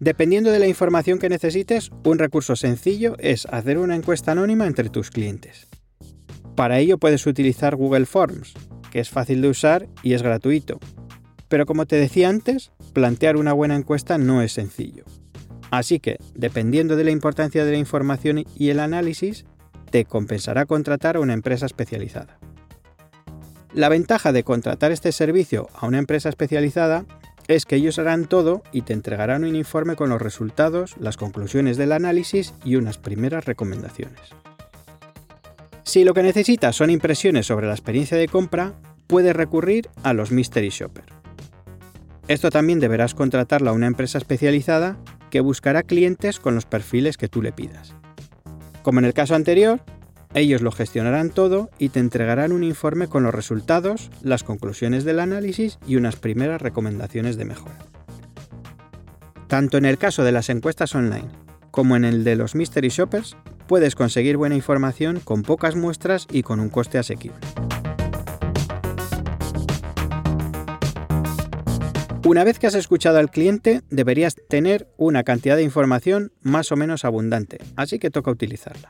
Dependiendo 0.00 0.52
de 0.52 0.58
la 0.58 0.66
información 0.66 1.18
que 1.18 1.30
necesites, 1.30 1.90
un 2.04 2.18
recurso 2.18 2.56
sencillo 2.56 3.16
es 3.20 3.46
hacer 3.46 3.78
una 3.78 3.96
encuesta 3.96 4.32
anónima 4.32 4.66
entre 4.66 4.90
tus 4.90 5.10
clientes. 5.10 5.66
Para 6.54 6.78
ello 6.78 6.98
puedes 6.98 7.26
utilizar 7.26 7.74
Google 7.74 8.04
Forms, 8.04 8.52
que 8.90 9.00
es 9.00 9.08
fácil 9.08 9.40
de 9.40 9.48
usar 9.48 9.88
y 10.02 10.12
es 10.12 10.22
gratuito. 10.22 10.78
Pero 11.48 11.64
como 11.64 11.86
te 11.86 11.96
decía 11.96 12.28
antes, 12.28 12.70
plantear 12.92 13.38
una 13.38 13.54
buena 13.54 13.76
encuesta 13.76 14.18
no 14.18 14.42
es 14.42 14.52
sencillo. 14.52 15.04
Así 15.70 16.00
que, 16.00 16.18
dependiendo 16.34 16.96
de 16.96 17.04
la 17.04 17.12
importancia 17.12 17.64
de 17.64 17.72
la 17.72 17.78
información 17.78 18.44
y 18.54 18.68
el 18.68 18.78
análisis, 18.78 19.46
te 19.94 20.04
compensará 20.04 20.66
contratar 20.66 21.14
a 21.14 21.20
una 21.20 21.34
empresa 21.34 21.66
especializada. 21.66 22.40
La 23.72 23.88
ventaja 23.88 24.32
de 24.32 24.42
contratar 24.42 24.90
este 24.90 25.12
servicio 25.12 25.68
a 25.72 25.86
una 25.86 25.98
empresa 25.98 26.28
especializada 26.28 27.04
es 27.46 27.64
que 27.64 27.76
ellos 27.76 28.00
harán 28.00 28.24
todo 28.24 28.64
y 28.72 28.82
te 28.82 28.92
entregarán 28.92 29.44
un 29.44 29.54
informe 29.54 29.94
con 29.94 30.10
los 30.10 30.20
resultados, 30.20 30.96
las 30.98 31.16
conclusiones 31.16 31.76
del 31.76 31.92
análisis 31.92 32.54
y 32.64 32.74
unas 32.74 32.98
primeras 32.98 33.44
recomendaciones. 33.44 34.18
Si 35.84 36.02
lo 36.02 36.12
que 36.12 36.24
necesitas 36.24 36.74
son 36.74 36.90
impresiones 36.90 37.46
sobre 37.46 37.68
la 37.68 37.74
experiencia 37.74 38.16
de 38.16 38.26
compra, 38.26 38.74
puedes 39.06 39.36
recurrir 39.36 39.88
a 40.02 40.12
los 40.12 40.32
Mystery 40.32 40.70
Shopper. 40.70 41.04
Esto 42.26 42.50
también 42.50 42.80
deberás 42.80 43.14
contratarlo 43.14 43.70
a 43.70 43.74
una 43.74 43.86
empresa 43.86 44.18
especializada 44.18 44.96
que 45.30 45.38
buscará 45.38 45.84
clientes 45.84 46.40
con 46.40 46.56
los 46.56 46.66
perfiles 46.66 47.16
que 47.16 47.28
tú 47.28 47.42
le 47.42 47.52
pidas. 47.52 47.94
Como 48.84 48.98
en 48.98 49.06
el 49.06 49.14
caso 49.14 49.34
anterior, 49.34 49.80
ellos 50.34 50.60
lo 50.60 50.70
gestionarán 50.70 51.30
todo 51.30 51.70
y 51.78 51.88
te 51.88 52.00
entregarán 52.00 52.52
un 52.52 52.62
informe 52.62 53.08
con 53.08 53.22
los 53.22 53.34
resultados, 53.34 54.10
las 54.20 54.44
conclusiones 54.44 55.04
del 55.04 55.20
análisis 55.20 55.78
y 55.86 55.96
unas 55.96 56.16
primeras 56.16 56.60
recomendaciones 56.60 57.38
de 57.38 57.46
mejora. 57.46 57.78
Tanto 59.48 59.78
en 59.78 59.86
el 59.86 59.96
caso 59.96 60.22
de 60.22 60.32
las 60.32 60.50
encuestas 60.50 60.94
online 60.94 61.30
como 61.70 61.96
en 61.96 62.04
el 62.04 62.24
de 62.24 62.36
los 62.36 62.54
Mystery 62.54 62.90
Shoppers, 62.90 63.38
puedes 63.66 63.94
conseguir 63.94 64.36
buena 64.36 64.54
información 64.54 65.18
con 65.18 65.42
pocas 65.42 65.76
muestras 65.76 66.26
y 66.30 66.42
con 66.42 66.60
un 66.60 66.68
coste 66.68 66.98
asequible. 66.98 67.40
Una 72.24 72.42
vez 72.42 72.58
que 72.58 72.66
has 72.66 72.74
escuchado 72.74 73.18
al 73.18 73.30
cliente, 73.30 73.82
deberías 73.90 74.34
tener 74.48 74.88
una 74.96 75.24
cantidad 75.24 75.56
de 75.56 75.62
información 75.62 76.32
más 76.40 76.72
o 76.72 76.76
menos 76.76 77.04
abundante, 77.04 77.58
así 77.76 77.98
que 77.98 78.10
toca 78.10 78.30
utilizarla. 78.30 78.88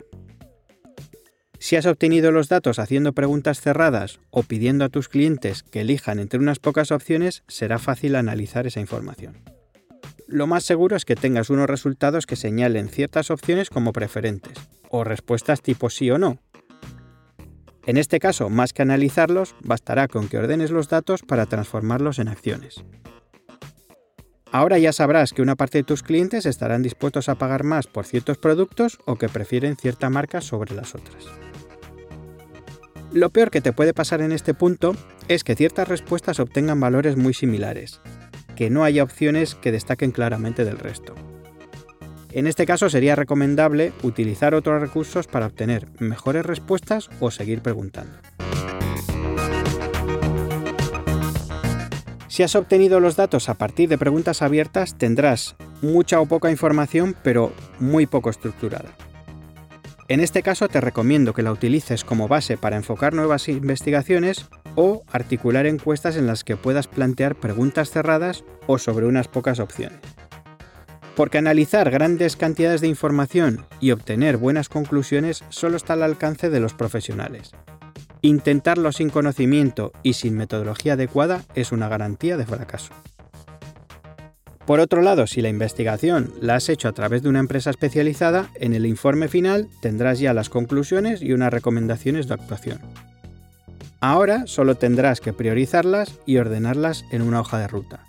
Si 1.58 1.74
has 1.74 1.86
obtenido 1.86 2.30
los 2.30 2.48
datos 2.48 2.78
haciendo 2.78 3.12
preguntas 3.12 3.60
cerradas 3.60 4.20
o 4.30 4.44
pidiendo 4.44 4.84
a 4.84 4.88
tus 4.88 5.08
clientes 5.08 5.64
que 5.64 5.80
elijan 5.80 6.20
entre 6.20 6.38
unas 6.38 6.60
pocas 6.60 6.92
opciones, 6.92 7.42
será 7.48 7.80
fácil 7.80 8.14
analizar 8.14 8.68
esa 8.68 8.78
información. 8.78 9.42
Lo 10.28 10.46
más 10.46 10.62
seguro 10.62 10.94
es 10.94 11.04
que 11.04 11.16
tengas 11.16 11.50
unos 11.50 11.68
resultados 11.68 12.26
que 12.26 12.36
señalen 12.36 12.88
ciertas 12.88 13.32
opciones 13.32 13.68
como 13.68 13.92
preferentes, 13.92 14.58
o 14.90 15.02
respuestas 15.02 15.60
tipo 15.60 15.90
sí 15.90 16.08
o 16.08 16.18
no. 16.18 16.38
En 17.84 17.96
este 17.96 18.20
caso, 18.20 18.48
más 18.48 18.72
que 18.72 18.82
analizarlos, 18.82 19.56
bastará 19.60 20.06
con 20.06 20.28
que 20.28 20.38
ordenes 20.38 20.70
los 20.70 20.88
datos 20.88 21.22
para 21.22 21.46
transformarlos 21.46 22.20
en 22.20 22.28
acciones. 22.28 22.84
Ahora 24.54 24.78
ya 24.78 24.92
sabrás 24.92 25.32
que 25.32 25.42
una 25.42 25.56
parte 25.56 25.78
de 25.78 25.82
tus 25.82 26.04
clientes 26.04 26.46
estarán 26.46 26.80
dispuestos 26.80 27.28
a 27.28 27.34
pagar 27.34 27.64
más 27.64 27.88
por 27.88 28.06
ciertos 28.06 28.38
productos 28.38 29.00
o 29.04 29.16
que 29.16 29.28
prefieren 29.28 29.74
cierta 29.74 30.10
marca 30.10 30.40
sobre 30.40 30.76
las 30.76 30.94
otras. 30.94 31.24
Lo 33.12 33.30
peor 33.30 33.50
que 33.50 33.60
te 33.60 33.72
puede 33.72 33.92
pasar 33.92 34.20
en 34.20 34.30
este 34.30 34.54
punto 34.54 34.94
es 35.26 35.42
que 35.42 35.56
ciertas 35.56 35.88
respuestas 35.88 36.38
obtengan 36.38 36.78
valores 36.78 37.16
muy 37.16 37.34
similares, 37.34 38.00
que 38.54 38.70
no 38.70 38.84
haya 38.84 39.02
opciones 39.02 39.56
que 39.56 39.72
destaquen 39.72 40.12
claramente 40.12 40.64
del 40.64 40.78
resto. 40.78 41.16
En 42.30 42.46
este 42.46 42.64
caso 42.64 42.88
sería 42.88 43.16
recomendable 43.16 43.92
utilizar 44.04 44.54
otros 44.54 44.80
recursos 44.80 45.26
para 45.26 45.46
obtener 45.46 45.88
mejores 45.98 46.46
respuestas 46.46 47.10
o 47.18 47.32
seguir 47.32 47.60
preguntando. 47.60 48.18
Si 52.34 52.42
has 52.42 52.56
obtenido 52.56 52.98
los 52.98 53.14
datos 53.14 53.48
a 53.48 53.54
partir 53.54 53.88
de 53.88 53.96
preguntas 53.96 54.42
abiertas, 54.42 54.98
tendrás 54.98 55.54
mucha 55.82 56.18
o 56.18 56.26
poca 56.26 56.50
información, 56.50 57.14
pero 57.22 57.52
muy 57.78 58.06
poco 58.06 58.28
estructurada. 58.28 58.90
En 60.08 60.18
este 60.18 60.42
caso 60.42 60.66
te 60.66 60.80
recomiendo 60.80 61.32
que 61.32 61.44
la 61.44 61.52
utilices 61.52 62.02
como 62.02 62.26
base 62.26 62.56
para 62.56 62.74
enfocar 62.74 63.14
nuevas 63.14 63.48
investigaciones 63.48 64.46
o 64.74 65.04
articular 65.12 65.66
encuestas 65.66 66.16
en 66.16 66.26
las 66.26 66.42
que 66.42 66.56
puedas 66.56 66.88
plantear 66.88 67.36
preguntas 67.36 67.90
cerradas 67.90 68.42
o 68.66 68.78
sobre 68.78 69.06
unas 69.06 69.28
pocas 69.28 69.60
opciones. 69.60 70.00
Porque 71.14 71.38
analizar 71.38 71.88
grandes 71.92 72.34
cantidades 72.34 72.80
de 72.80 72.88
información 72.88 73.64
y 73.78 73.92
obtener 73.92 74.38
buenas 74.38 74.68
conclusiones 74.68 75.44
solo 75.50 75.76
está 75.76 75.92
al 75.92 76.02
alcance 76.02 76.50
de 76.50 76.58
los 76.58 76.74
profesionales. 76.74 77.52
Intentarlo 78.24 78.90
sin 78.90 79.10
conocimiento 79.10 79.92
y 80.02 80.14
sin 80.14 80.34
metodología 80.34 80.94
adecuada 80.94 81.44
es 81.54 81.72
una 81.72 81.90
garantía 81.90 82.38
de 82.38 82.46
fracaso. 82.46 82.94
Por 84.66 84.80
otro 84.80 85.02
lado, 85.02 85.26
si 85.26 85.42
la 85.42 85.50
investigación 85.50 86.32
la 86.40 86.54
has 86.54 86.70
hecho 86.70 86.88
a 86.88 86.92
través 86.92 87.22
de 87.22 87.28
una 87.28 87.40
empresa 87.40 87.68
especializada, 87.68 88.48
en 88.54 88.72
el 88.72 88.86
informe 88.86 89.28
final 89.28 89.68
tendrás 89.82 90.20
ya 90.20 90.32
las 90.32 90.48
conclusiones 90.48 91.20
y 91.20 91.34
unas 91.34 91.52
recomendaciones 91.52 92.26
de 92.26 92.32
actuación. 92.32 92.78
Ahora 94.00 94.46
solo 94.46 94.76
tendrás 94.76 95.20
que 95.20 95.34
priorizarlas 95.34 96.18
y 96.24 96.38
ordenarlas 96.38 97.04
en 97.10 97.20
una 97.20 97.40
hoja 97.40 97.58
de 97.58 97.68
ruta. 97.68 98.06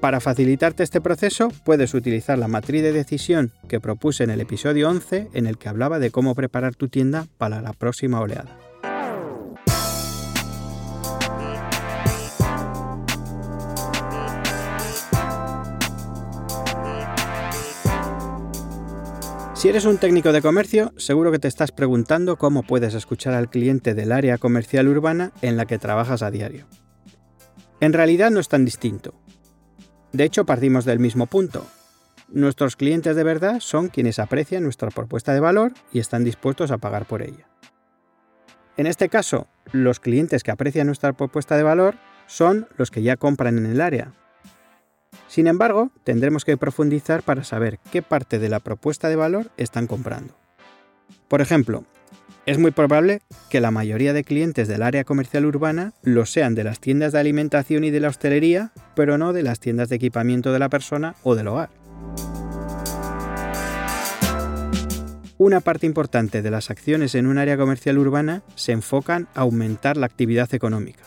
Para 0.00 0.18
facilitarte 0.18 0.82
este 0.82 1.00
proceso, 1.00 1.52
puedes 1.64 1.94
utilizar 1.94 2.36
la 2.36 2.48
matriz 2.48 2.82
de 2.82 2.92
decisión 2.92 3.52
que 3.68 3.78
propuse 3.78 4.24
en 4.24 4.30
el 4.30 4.40
episodio 4.40 4.88
11 4.88 5.28
en 5.34 5.46
el 5.46 5.56
que 5.56 5.68
hablaba 5.68 6.00
de 6.00 6.10
cómo 6.10 6.34
preparar 6.34 6.74
tu 6.74 6.88
tienda 6.88 7.28
para 7.38 7.62
la 7.62 7.74
próxima 7.74 8.18
oleada. 8.18 8.63
Si 19.64 19.70
eres 19.70 19.86
un 19.86 19.96
técnico 19.96 20.30
de 20.32 20.42
comercio, 20.42 20.92
seguro 20.98 21.32
que 21.32 21.38
te 21.38 21.48
estás 21.48 21.72
preguntando 21.72 22.36
cómo 22.36 22.64
puedes 22.64 22.92
escuchar 22.92 23.32
al 23.32 23.48
cliente 23.48 23.94
del 23.94 24.12
área 24.12 24.36
comercial 24.36 24.88
urbana 24.88 25.32
en 25.40 25.56
la 25.56 25.64
que 25.64 25.78
trabajas 25.78 26.20
a 26.22 26.30
diario. 26.30 26.66
En 27.80 27.94
realidad 27.94 28.30
no 28.30 28.40
es 28.40 28.48
tan 28.48 28.66
distinto. 28.66 29.14
De 30.12 30.24
hecho, 30.24 30.44
partimos 30.44 30.84
del 30.84 30.98
mismo 30.98 31.28
punto. 31.28 31.66
Nuestros 32.28 32.76
clientes 32.76 33.16
de 33.16 33.24
verdad 33.24 33.58
son 33.60 33.88
quienes 33.88 34.18
aprecian 34.18 34.64
nuestra 34.64 34.90
propuesta 34.90 35.32
de 35.32 35.40
valor 35.40 35.72
y 35.90 35.98
están 35.98 36.24
dispuestos 36.24 36.70
a 36.70 36.76
pagar 36.76 37.06
por 37.06 37.22
ella. 37.22 37.48
En 38.76 38.86
este 38.86 39.08
caso, 39.08 39.48
los 39.72 39.98
clientes 39.98 40.42
que 40.42 40.50
aprecian 40.50 40.88
nuestra 40.88 41.14
propuesta 41.14 41.56
de 41.56 41.62
valor 41.62 41.94
son 42.26 42.68
los 42.76 42.90
que 42.90 43.02
ya 43.02 43.16
compran 43.16 43.56
en 43.56 43.64
el 43.64 43.80
área, 43.80 44.12
sin 45.34 45.48
embargo, 45.48 45.90
tendremos 46.04 46.44
que 46.44 46.56
profundizar 46.56 47.24
para 47.24 47.42
saber 47.42 47.80
qué 47.90 48.02
parte 48.02 48.38
de 48.38 48.48
la 48.48 48.60
propuesta 48.60 49.08
de 49.08 49.16
valor 49.16 49.50
están 49.56 49.88
comprando. 49.88 50.32
Por 51.26 51.40
ejemplo, 51.40 51.82
es 52.46 52.56
muy 52.56 52.70
probable 52.70 53.20
que 53.50 53.60
la 53.60 53.72
mayoría 53.72 54.12
de 54.12 54.22
clientes 54.22 54.68
del 54.68 54.84
área 54.84 55.02
comercial 55.02 55.44
urbana 55.44 55.92
lo 56.04 56.24
sean 56.24 56.54
de 56.54 56.62
las 56.62 56.78
tiendas 56.78 57.10
de 57.10 57.18
alimentación 57.18 57.82
y 57.82 57.90
de 57.90 57.98
la 57.98 58.10
hostelería, 58.10 58.70
pero 58.94 59.18
no 59.18 59.32
de 59.32 59.42
las 59.42 59.58
tiendas 59.58 59.88
de 59.88 59.96
equipamiento 59.96 60.52
de 60.52 60.60
la 60.60 60.68
persona 60.68 61.16
o 61.24 61.34
del 61.34 61.48
hogar. 61.48 61.70
Una 65.36 65.58
parte 65.58 65.86
importante 65.86 66.42
de 66.42 66.50
las 66.52 66.70
acciones 66.70 67.16
en 67.16 67.26
un 67.26 67.38
área 67.38 67.56
comercial 67.56 67.98
urbana 67.98 68.44
se 68.54 68.70
enfocan 68.70 69.26
a 69.34 69.40
aumentar 69.40 69.96
la 69.96 70.06
actividad 70.06 70.54
económica. 70.54 71.02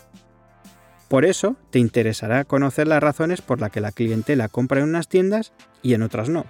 Por 1.07 1.23
eso 1.23 1.55
te 1.69 1.79
interesará 1.79 2.43
conocer 2.43 2.87
las 2.87 3.01
razones 3.01 3.41
por 3.41 3.61
las 3.61 3.71
que 3.71 3.81
la 3.81 3.91
clientela 3.91 4.49
compra 4.49 4.79
en 4.79 4.89
unas 4.89 5.07
tiendas 5.07 5.53
y 5.81 5.93
en 5.93 6.01
otras 6.01 6.29
no. 6.29 6.45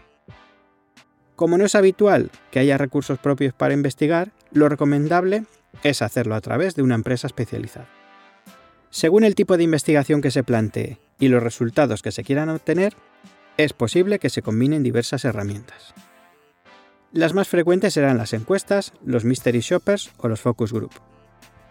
Como 1.36 1.58
no 1.60 1.66
es 1.66 1.76
habitual 1.76 2.32
que 2.50 2.60
haya 2.60 2.80
recursos 2.80 3.20
propios 3.20 3.54
para 3.54 3.76
investigar, 3.76 4.32
lo 4.52 4.70
recomendable 4.70 5.46
es 5.84 6.02
hacerlo 6.02 6.34
a 6.34 6.42
través 6.42 6.74
de 6.74 6.82
una 6.82 6.96
empresa 6.96 7.28
especializada. 7.28 7.88
Según 8.90 9.24
el 9.24 9.36
tipo 9.36 9.58
de 9.58 9.64
investigación 9.64 10.22
que 10.22 10.32
se 10.32 10.44
plantee 10.44 10.98
y 11.20 11.28
los 11.28 11.44
resultados 11.44 12.02
que 12.02 12.12
se 12.12 12.24
quieran 12.24 12.50
obtener, 12.50 12.96
es 13.58 13.74
posible 13.74 14.18
que 14.18 14.32
se 14.32 14.42
combinen 14.42 14.82
diversas 14.82 15.26
herramientas. 15.26 15.94
Las 17.12 17.34
más 17.34 17.48
frecuentes 17.48 17.94
serán 17.94 18.18
las 18.18 18.34
encuestas, 18.34 18.94
los 19.06 19.24
mystery 19.24 19.60
shoppers 19.60 20.12
o 20.18 20.28
los 20.28 20.42
focus 20.42 20.74
group. 20.74 20.92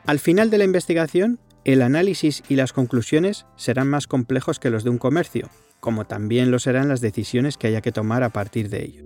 Al 0.07 0.21
final 0.21 0.51
de 0.51 0.59
la 0.59 0.65
investigación 0.65 1.41
el 1.67 1.83
análisis 1.83 2.45
y 2.49 2.55
las 2.55 2.73
conclusiones 2.73 3.45
serán 3.57 3.89
más 3.89 4.07
complejos 4.07 4.61
que 4.61 4.71
los 4.71 4.85
de 4.85 4.91
un 4.91 4.99
comercio, 4.99 5.51
como 5.81 6.07
también 6.07 6.53
lo 6.53 6.61
serán 6.61 6.89
las 6.89 7.01
decisiones 7.01 7.57
que 7.59 7.67
haya 7.67 7.81
que 7.81 7.91
tomar 7.91 8.23
a 8.23 8.29
partir 8.29 8.69
de 8.69 8.85
ello. 8.85 9.05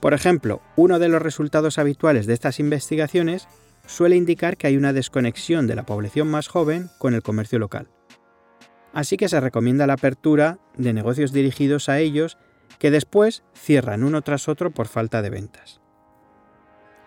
Por 0.00 0.12
ejemplo, 0.12 0.60
uno 0.74 0.98
de 0.98 1.08
los 1.08 1.22
resultados 1.22 1.78
habituales 1.78 2.26
de 2.26 2.34
estas 2.34 2.58
investigaciones 2.58 3.46
suele 3.86 4.16
indicar 4.16 4.56
que 4.56 4.66
hay 4.66 4.76
una 4.76 4.92
desconexión 4.92 5.68
de 5.68 5.76
la 5.76 5.86
población 5.86 6.26
más 6.26 6.48
joven 6.48 6.90
con 6.98 7.14
el 7.14 7.22
comercio 7.22 7.60
local. 7.60 7.88
Así 8.92 9.16
que 9.16 9.28
se 9.28 9.38
recomienda 9.38 9.86
la 9.86 9.92
apertura 9.92 10.58
de 10.76 10.92
negocios 10.92 11.32
dirigidos 11.32 11.88
a 11.88 12.00
ellos 12.00 12.38
que 12.80 12.90
después 12.90 13.44
cierran 13.54 14.02
uno 14.02 14.22
tras 14.22 14.48
otro 14.48 14.72
por 14.72 14.88
falta 14.88 15.22
de 15.22 15.30
ventas. 15.30 15.83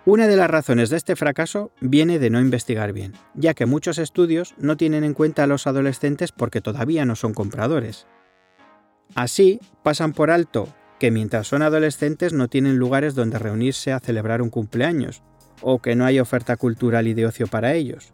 Una 0.07 0.27
de 0.27 0.37
las 0.37 0.49
razones 0.49 0.89
de 0.89 0.95
este 0.95 1.17
fracaso 1.17 1.69
viene 1.81 2.17
de 2.17 2.29
no 2.29 2.39
investigar 2.39 2.93
bien, 2.93 3.11
ya 3.33 3.53
que 3.53 3.65
muchos 3.65 3.97
estudios 3.97 4.55
no 4.57 4.77
tienen 4.77 5.03
en 5.03 5.13
cuenta 5.13 5.43
a 5.43 5.47
los 5.47 5.67
adolescentes 5.67 6.31
porque 6.31 6.61
todavía 6.61 7.03
no 7.03 7.17
son 7.17 7.33
compradores. 7.33 8.07
Así, 9.15 9.59
pasan 9.83 10.13
por 10.13 10.31
alto 10.31 10.69
que 10.97 11.11
mientras 11.11 11.49
son 11.49 11.61
adolescentes 11.61 12.31
no 12.31 12.47
tienen 12.47 12.77
lugares 12.77 13.15
donde 13.15 13.37
reunirse 13.37 13.91
a 13.91 13.99
celebrar 13.99 14.41
un 14.41 14.49
cumpleaños, 14.49 15.23
o 15.61 15.81
que 15.81 15.97
no 15.97 16.05
hay 16.05 16.21
oferta 16.21 16.55
cultural 16.55 17.09
y 17.09 17.13
de 17.13 17.25
ocio 17.25 17.47
para 17.47 17.73
ellos. 17.73 18.11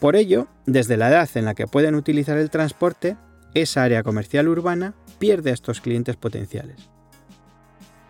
Por 0.00 0.16
ello, 0.16 0.48
desde 0.64 0.96
la 0.96 1.10
edad 1.10 1.28
en 1.34 1.44
la 1.44 1.54
que 1.54 1.66
pueden 1.66 1.96
utilizar 1.96 2.38
el 2.38 2.48
transporte, 2.48 3.18
esa 3.52 3.82
área 3.82 4.02
comercial 4.02 4.48
urbana 4.48 4.94
pierde 5.18 5.50
a 5.50 5.54
estos 5.54 5.82
clientes 5.82 6.16
potenciales. 6.16 6.88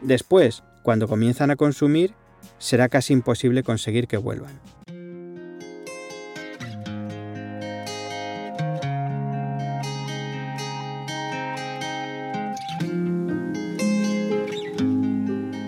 Después, 0.01 0.63
cuando 0.85 1.09
comienzan 1.09 1.51
a 1.51 1.57
consumir, 1.57 2.15
será 2.59 2.89
casi 2.89 3.13
imposible 3.13 3.63
conseguir 3.63 4.07
que 4.09 4.17
vuelvan. 4.17 4.61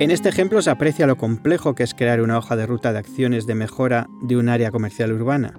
En 0.00 0.10
este 0.10 0.30
ejemplo 0.30 0.62
se 0.62 0.70
aprecia 0.70 1.06
lo 1.06 1.18
complejo 1.18 1.74
que 1.74 1.82
es 1.82 1.92
crear 1.92 2.22
una 2.22 2.38
hoja 2.38 2.56
de 2.56 2.64
ruta 2.64 2.90
de 2.90 2.98
acciones 2.98 3.46
de 3.46 3.54
mejora 3.54 4.06
de 4.22 4.38
un 4.38 4.48
área 4.48 4.70
comercial 4.70 5.12
urbana, 5.12 5.52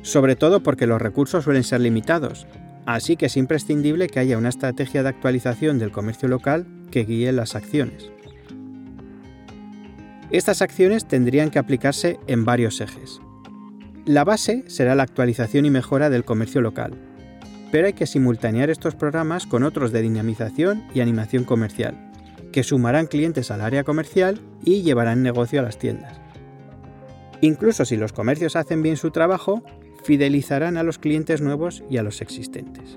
sobre 0.00 0.36
todo 0.36 0.62
porque 0.62 0.86
los 0.86 1.02
recursos 1.02 1.44
suelen 1.44 1.62
ser 1.62 1.82
limitados, 1.82 2.46
así 2.86 3.16
que 3.16 3.26
es 3.26 3.36
imprescindible 3.36 4.08
que 4.08 4.20
haya 4.20 4.38
una 4.38 4.48
estrategia 4.48 5.02
de 5.02 5.10
actualización 5.10 5.78
del 5.78 5.92
comercio 5.92 6.30
local 6.30 6.66
que 6.90 7.04
guíe 7.04 7.30
las 7.30 7.54
acciones. 7.54 8.10
Estas 10.32 10.62
acciones 10.62 11.06
tendrían 11.06 11.50
que 11.50 11.58
aplicarse 11.58 12.18
en 12.26 12.46
varios 12.46 12.80
ejes. 12.80 13.20
La 14.06 14.24
base 14.24 14.64
será 14.66 14.94
la 14.94 15.02
actualización 15.02 15.66
y 15.66 15.70
mejora 15.70 16.08
del 16.08 16.24
comercio 16.24 16.62
local, 16.62 16.98
pero 17.70 17.86
hay 17.86 17.92
que 17.92 18.06
simultanear 18.06 18.70
estos 18.70 18.94
programas 18.94 19.46
con 19.46 19.62
otros 19.62 19.92
de 19.92 20.00
dinamización 20.00 20.84
y 20.94 21.00
animación 21.00 21.44
comercial, 21.44 22.10
que 22.50 22.62
sumarán 22.62 23.08
clientes 23.08 23.50
al 23.50 23.60
área 23.60 23.84
comercial 23.84 24.40
y 24.64 24.80
llevarán 24.80 25.22
negocio 25.22 25.60
a 25.60 25.64
las 25.64 25.78
tiendas. 25.78 26.18
Incluso 27.42 27.84
si 27.84 27.98
los 27.98 28.14
comercios 28.14 28.56
hacen 28.56 28.82
bien 28.82 28.96
su 28.96 29.10
trabajo, 29.10 29.62
fidelizarán 30.02 30.78
a 30.78 30.82
los 30.82 30.98
clientes 30.98 31.42
nuevos 31.42 31.84
y 31.90 31.98
a 31.98 32.02
los 32.02 32.22
existentes. 32.22 32.96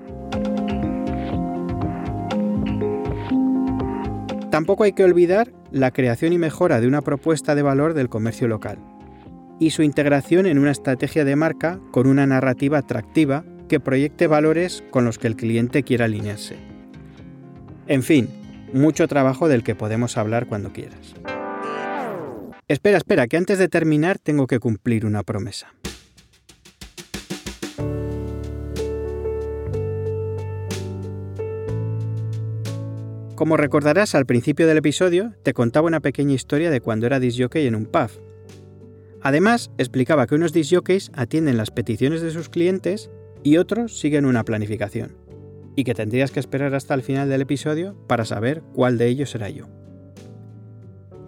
Tampoco 4.50 4.84
hay 4.84 4.94
que 4.94 5.04
olvidar 5.04 5.52
la 5.76 5.90
creación 5.90 6.32
y 6.32 6.38
mejora 6.38 6.80
de 6.80 6.88
una 6.88 7.02
propuesta 7.02 7.54
de 7.54 7.62
valor 7.62 7.92
del 7.92 8.08
comercio 8.08 8.48
local 8.48 8.78
y 9.58 9.70
su 9.70 9.82
integración 9.82 10.46
en 10.46 10.58
una 10.58 10.70
estrategia 10.70 11.24
de 11.24 11.36
marca 11.36 11.80
con 11.90 12.06
una 12.06 12.26
narrativa 12.26 12.78
atractiva 12.78 13.44
que 13.68 13.80
proyecte 13.80 14.26
valores 14.26 14.82
con 14.90 15.04
los 15.04 15.18
que 15.18 15.26
el 15.26 15.36
cliente 15.36 15.82
quiera 15.82 16.06
alinearse. 16.06 16.56
En 17.86 18.02
fin, 18.02 18.28
mucho 18.72 19.06
trabajo 19.06 19.48
del 19.48 19.62
que 19.62 19.74
podemos 19.74 20.16
hablar 20.16 20.46
cuando 20.46 20.72
quieras. 20.72 21.14
Espera, 22.68 22.98
espera, 22.98 23.26
que 23.26 23.36
antes 23.36 23.58
de 23.58 23.68
terminar 23.68 24.18
tengo 24.18 24.46
que 24.46 24.58
cumplir 24.58 25.06
una 25.06 25.22
promesa. 25.22 25.72
Como 33.36 33.58
recordarás 33.58 34.14
al 34.14 34.24
principio 34.24 34.66
del 34.66 34.78
episodio, 34.78 35.34
te 35.42 35.52
contaba 35.52 35.86
una 35.86 36.00
pequeña 36.00 36.32
historia 36.32 36.70
de 36.70 36.80
cuando 36.80 37.04
era 37.04 37.20
disjockey 37.20 37.66
en 37.66 37.74
un 37.74 37.84
pub. 37.84 38.08
Además, 39.20 39.70
explicaba 39.76 40.26
que 40.26 40.36
unos 40.36 40.54
disjockeys 40.54 41.10
atienden 41.12 41.58
las 41.58 41.70
peticiones 41.70 42.22
de 42.22 42.30
sus 42.30 42.48
clientes 42.48 43.10
y 43.42 43.58
otros 43.58 43.98
siguen 43.98 44.24
una 44.24 44.42
planificación, 44.42 45.18
y 45.76 45.84
que 45.84 45.92
tendrías 45.92 46.30
que 46.30 46.40
esperar 46.40 46.74
hasta 46.74 46.94
el 46.94 47.02
final 47.02 47.28
del 47.28 47.42
episodio 47.42 47.94
para 48.06 48.24
saber 48.24 48.62
cuál 48.72 48.96
de 48.96 49.08
ellos 49.08 49.34
era 49.34 49.50
yo. 49.50 49.66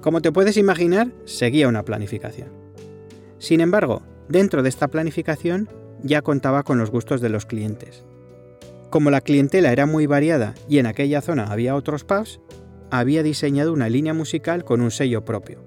Como 0.01 0.23
te 0.23 0.33
puedes 0.33 0.57
imaginar, 0.57 1.13
seguía 1.27 1.69
una 1.69 1.85
planificación. 1.85 2.49
Sin 3.37 3.61
embargo, 3.61 4.01
dentro 4.31 4.63
de 4.63 4.71
esta 4.71 4.89
planificación 4.89 5.69
ya 6.03 6.23
contaba 6.23 6.63
con 6.63 6.79
los 6.79 6.91
gustos 6.91 7.21
de 7.21 7.29
los 7.29 7.45
clientes, 7.45 8.07
como 8.91 9.11
la 9.11 9.21
clientela 9.21 9.73
era 9.73 9.87
muy 9.87 10.07
variada 10.07 10.55
y 10.69 10.79
en 10.79 10.87
aquella 10.87 11.21
zona 11.21 11.45
había 11.45 11.75
otros 11.75 12.05
pubs, 12.05 12.41
había 12.91 13.23
diseñado 13.23 13.73
una 13.73 13.89
línea 13.89 14.15
musical 14.15 14.65
con 14.65 14.81
un 14.81 14.91
sello 14.91 15.25
propio. 15.25 15.63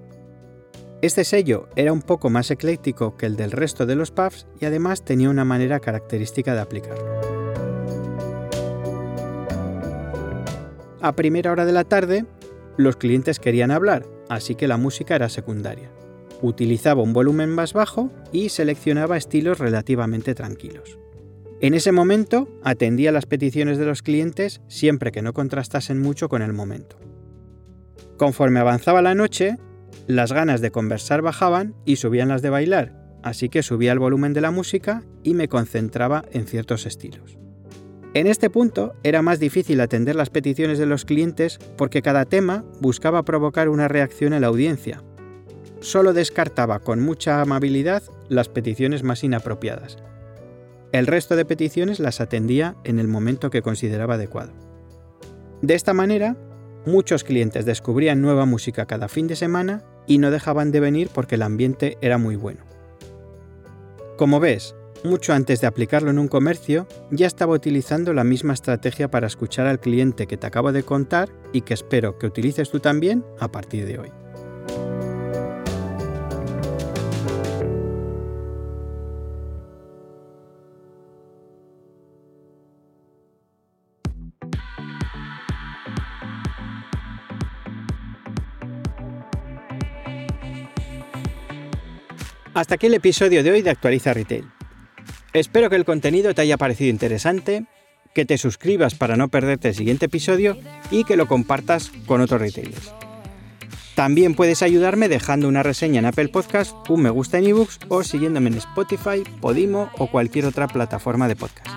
Este 1.02 1.24
sello 1.24 1.68
era 1.74 1.92
un 1.92 2.02
poco 2.02 2.30
más 2.30 2.50
ecléctico 2.50 3.16
que 3.16 3.26
el 3.26 3.36
del 3.36 3.50
resto 3.50 3.86
de 3.86 3.96
los 3.96 4.10
pubs 4.10 4.46
y 4.60 4.66
además 4.66 5.04
tenía 5.04 5.30
una 5.30 5.44
manera 5.44 5.80
característica 5.80 6.54
de 6.54 6.60
aplicarlo. 6.60 7.20
A 11.00 11.12
primera 11.16 11.50
hora 11.50 11.64
de 11.64 11.72
la 11.72 11.82
tarde, 11.82 12.24
los 12.76 12.96
clientes 12.96 13.40
querían 13.40 13.72
hablar, 13.72 14.06
así 14.28 14.54
que 14.54 14.68
la 14.68 14.76
música 14.76 15.16
era 15.16 15.28
secundaria. 15.28 15.90
Utilizaba 16.40 17.02
un 17.02 17.12
volumen 17.12 17.50
más 17.50 17.72
bajo 17.72 18.10
y 18.30 18.50
seleccionaba 18.50 19.16
estilos 19.16 19.58
relativamente 19.58 20.34
tranquilos. 20.36 21.01
En 21.62 21.74
ese 21.74 21.92
momento 21.92 22.48
atendía 22.64 23.12
las 23.12 23.26
peticiones 23.26 23.78
de 23.78 23.84
los 23.84 24.02
clientes 24.02 24.60
siempre 24.66 25.12
que 25.12 25.22
no 25.22 25.32
contrastasen 25.32 26.02
mucho 26.02 26.28
con 26.28 26.42
el 26.42 26.52
momento. 26.52 26.98
Conforme 28.16 28.58
avanzaba 28.58 29.00
la 29.00 29.14
noche, 29.14 29.58
las 30.08 30.32
ganas 30.32 30.60
de 30.60 30.72
conversar 30.72 31.22
bajaban 31.22 31.76
y 31.84 31.96
subían 31.96 32.30
las 32.30 32.42
de 32.42 32.50
bailar, 32.50 32.96
así 33.22 33.48
que 33.48 33.62
subía 33.62 33.92
el 33.92 34.00
volumen 34.00 34.32
de 34.32 34.40
la 34.40 34.50
música 34.50 35.04
y 35.22 35.34
me 35.34 35.46
concentraba 35.46 36.24
en 36.32 36.48
ciertos 36.48 36.84
estilos. 36.84 37.38
En 38.12 38.26
este 38.26 38.50
punto 38.50 38.94
era 39.04 39.22
más 39.22 39.38
difícil 39.38 39.80
atender 39.80 40.16
las 40.16 40.30
peticiones 40.30 40.80
de 40.80 40.86
los 40.86 41.04
clientes 41.04 41.60
porque 41.76 42.02
cada 42.02 42.24
tema 42.24 42.64
buscaba 42.80 43.24
provocar 43.24 43.68
una 43.68 43.86
reacción 43.86 44.32
en 44.32 44.40
la 44.40 44.48
audiencia. 44.48 45.04
Solo 45.78 46.12
descartaba 46.12 46.80
con 46.80 47.00
mucha 47.00 47.40
amabilidad 47.40 48.02
las 48.28 48.48
peticiones 48.48 49.04
más 49.04 49.22
inapropiadas. 49.22 49.98
El 50.92 51.06
resto 51.06 51.36
de 51.36 51.46
peticiones 51.46 52.00
las 52.00 52.20
atendía 52.20 52.76
en 52.84 52.98
el 52.98 53.08
momento 53.08 53.48
que 53.48 53.62
consideraba 53.62 54.14
adecuado. 54.14 54.52
De 55.62 55.74
esta 55.74 55.94
manera, 55.94 56.36
muchos 56.84 57.24
clientes 57.24 57.64
descubrían 57.64 58.20
nueva 58.20 58.44
música 58.44 58.84
cada 58.84 59.08
fin 59.08 59.26
de 59.26 59.36
semana 59.36 59.82
y 60.06 60.18
no 60.18 60.30
dejaban 60.30 60.70
de 60.70 60.80
venir 60.80 61.08
porque 61.12 61.36
el 61.36 61.42
ambiente 61.42 61.96
era 62.02 62.18
muy 62.18 62.36
bueno. 62.36 62.60
Como 64.18 64.38
ves, 64.38 64.74
mucho 65.02 65.32
antes 65.32 65.62
de 65.62 65.66
aplicarlo 65.66 66.10
en 66.10 66.18
un 66.18 66.28
comercio, 66.28 66.86
ya 67.10 67.26
estaba 67.26 67.54
utilizando 67.54 68.12
la 68.12 68.22
misma 68.22 68.52
estrategia 68.52 69.10
para 69.10 69.26
escuchar 69.26 69.66
al 69.66 69.80
cliente 69.80 70.26
que 70.26 70.36
te 70.36 70.46
acabo 70.46 70.72
de 70.72 70.82
contar 70.82 71.30
y 71.54 71.62
que 71.62 71.72
espero 71.72 72.18
que 72.18 72.26
utilices 72.26 72.70
tú 72.70 72.80
también 72.80 73.24
a 73.40 73.50
partir 73.50 73.86
de 73.86 73.98
hoy. 73.98 74.21
Hasta 92.54 92.74
aquí 92.74 92.86
el 92.86 92.94
episodio 92.94 93.42
de 93.42 93.50
hoy 93.50 93.62
de 93.62 93.70
Actualiza 93.70 94.12
Retail. 94.12 94.44
Espero 95.32 95.70
que 95.70 95.76
el 95.76 95.86
contenido 95.86 96.34
te 96.34 96.42
haya 96.42 96.58
parecido 96.58 96.90
interesante, 96.90 97.64
que 98.14 98.26
te 98.26 98.36
suscribas 98.36 98.94
para 98.94 99.16
no 99.16 99.28
perderte 99.28 99.68
el 99.68 99.74
siguiente 99.74 100.06
episodio 100.06 100.58
y 100.90 101.04
que 101.04 101.16
lo 101.16 101.26
compartas 101.26 101.90
con 102.04 102.20
otros 102.20 102.42
retailers. 102.42 102.92
También 103.94 104.34
puedes 104.34 104.62
ayudarme 104.62 105.08
dejando 105.08 105.48
una 105.48 105.62
reseña 105.62 106.00
en 106.00 106.06
Apple 106.06 106.28
Podcast, 106.28 106.74
un 106.90 107.02
me 107.02 107.10
gusta 107.10 107.38
en 107.38 107.46
ebooks 107.46 107.78
o 107.88 108.02
siguiéndome 108.02 108.50
en 108.50 108.58
Spotify, 108.58 109.22
Podimo 109.40 109.90
o 109.98 110.08
cualquier 110.08 110.44
otra 110.44 110.66
plataforma 110.66 111.28
de 111.28 111.36
podcast. 111.36 111.68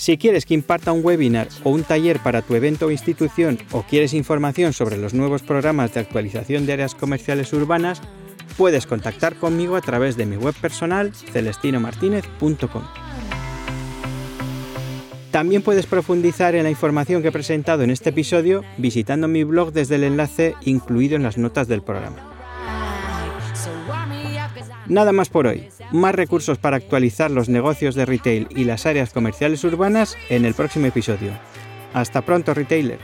Si 0.00 0.16
quieres 0.16 0.46
que 0.46 0.54
imparta 0.54 0.92
un 0.92 1.04
webinar 1.04 1.48
o 1.62 1.68
un 1.68 1.82
taller 1.82 2.20
para 2.20 2.40
tu 2.40 2.54
evento 2.54 2.86
o 2.86 2.90
institución 2.90 3.58
o 3.70 3.82
quieres 3.82 4.14
información 4.14 4.72
sobre 4.72 4.96
los 4.96 5.12
nuevos 5.12 5.42
programas 5.42 5.92
de 5.92 6.00
actualización 6.00 6.64
de 6.64 6.72
áreas 6.72 6.94
comerciales 6.94 7.52
urbanas, 7.52 8.00
puedes 8.56 8.86
contactar 8.86 9.34
conmigo 9.36 9.76
a 9.76 9.82
través 9.82 10.16
de 10.16 10.24
mi 10.24 10.38
web 10.38 10.54
personal 10.58 11.12
celestinomartinez.com. 11.14 12.82
También 15.30 15.60
puedes 15.60 15.84
profundizar 15.84 16.54
en 16.54 16.62
la 16.62 16.70
información 16.70 17.20
que 17.20 17.28
he 17.28 17.32
presentado 17.32 17.82
en 17.82 17.90
este 17.90 18.08
episodio 18.08 18.64
visitando 18.78 19.28
mi 19.28 19.44
blog 19.44 19.70
desde 19.70 19.96
el 19.96 20.04
enlace 20.04 20.54
incluido 20.62 21.16
en 21.16 21.24
las 21.24 21.36
notas 21.36 21.68
del 21.68 21.82
programa. 21.82 22.29
Nada 24.90 25.12
más 25.12 25.28
por 25.28 25.46
hoy. 25.46 25.68
Más 25.92 26.16
recursos 26.16 26.58
para 26.58 26.76
actualizar 26.76 27.30
los 27.30 27.48
negocios 27.48 27.94
de 27.94 28.06
retail 28.06 28.48
y 28.50 28.64
las 28.64 28.86
áreas 28.86 29.12
comerciales 29.12 29.62
urbanas 29.62 30.16
en 30.28 30.44
el 30.44 30.52
próximo 30.52 30.86
episodio. 30.86 31.30
Hasta 31.94 32.22
pronto, 32.22 32.54
retailer. 32.54 32.98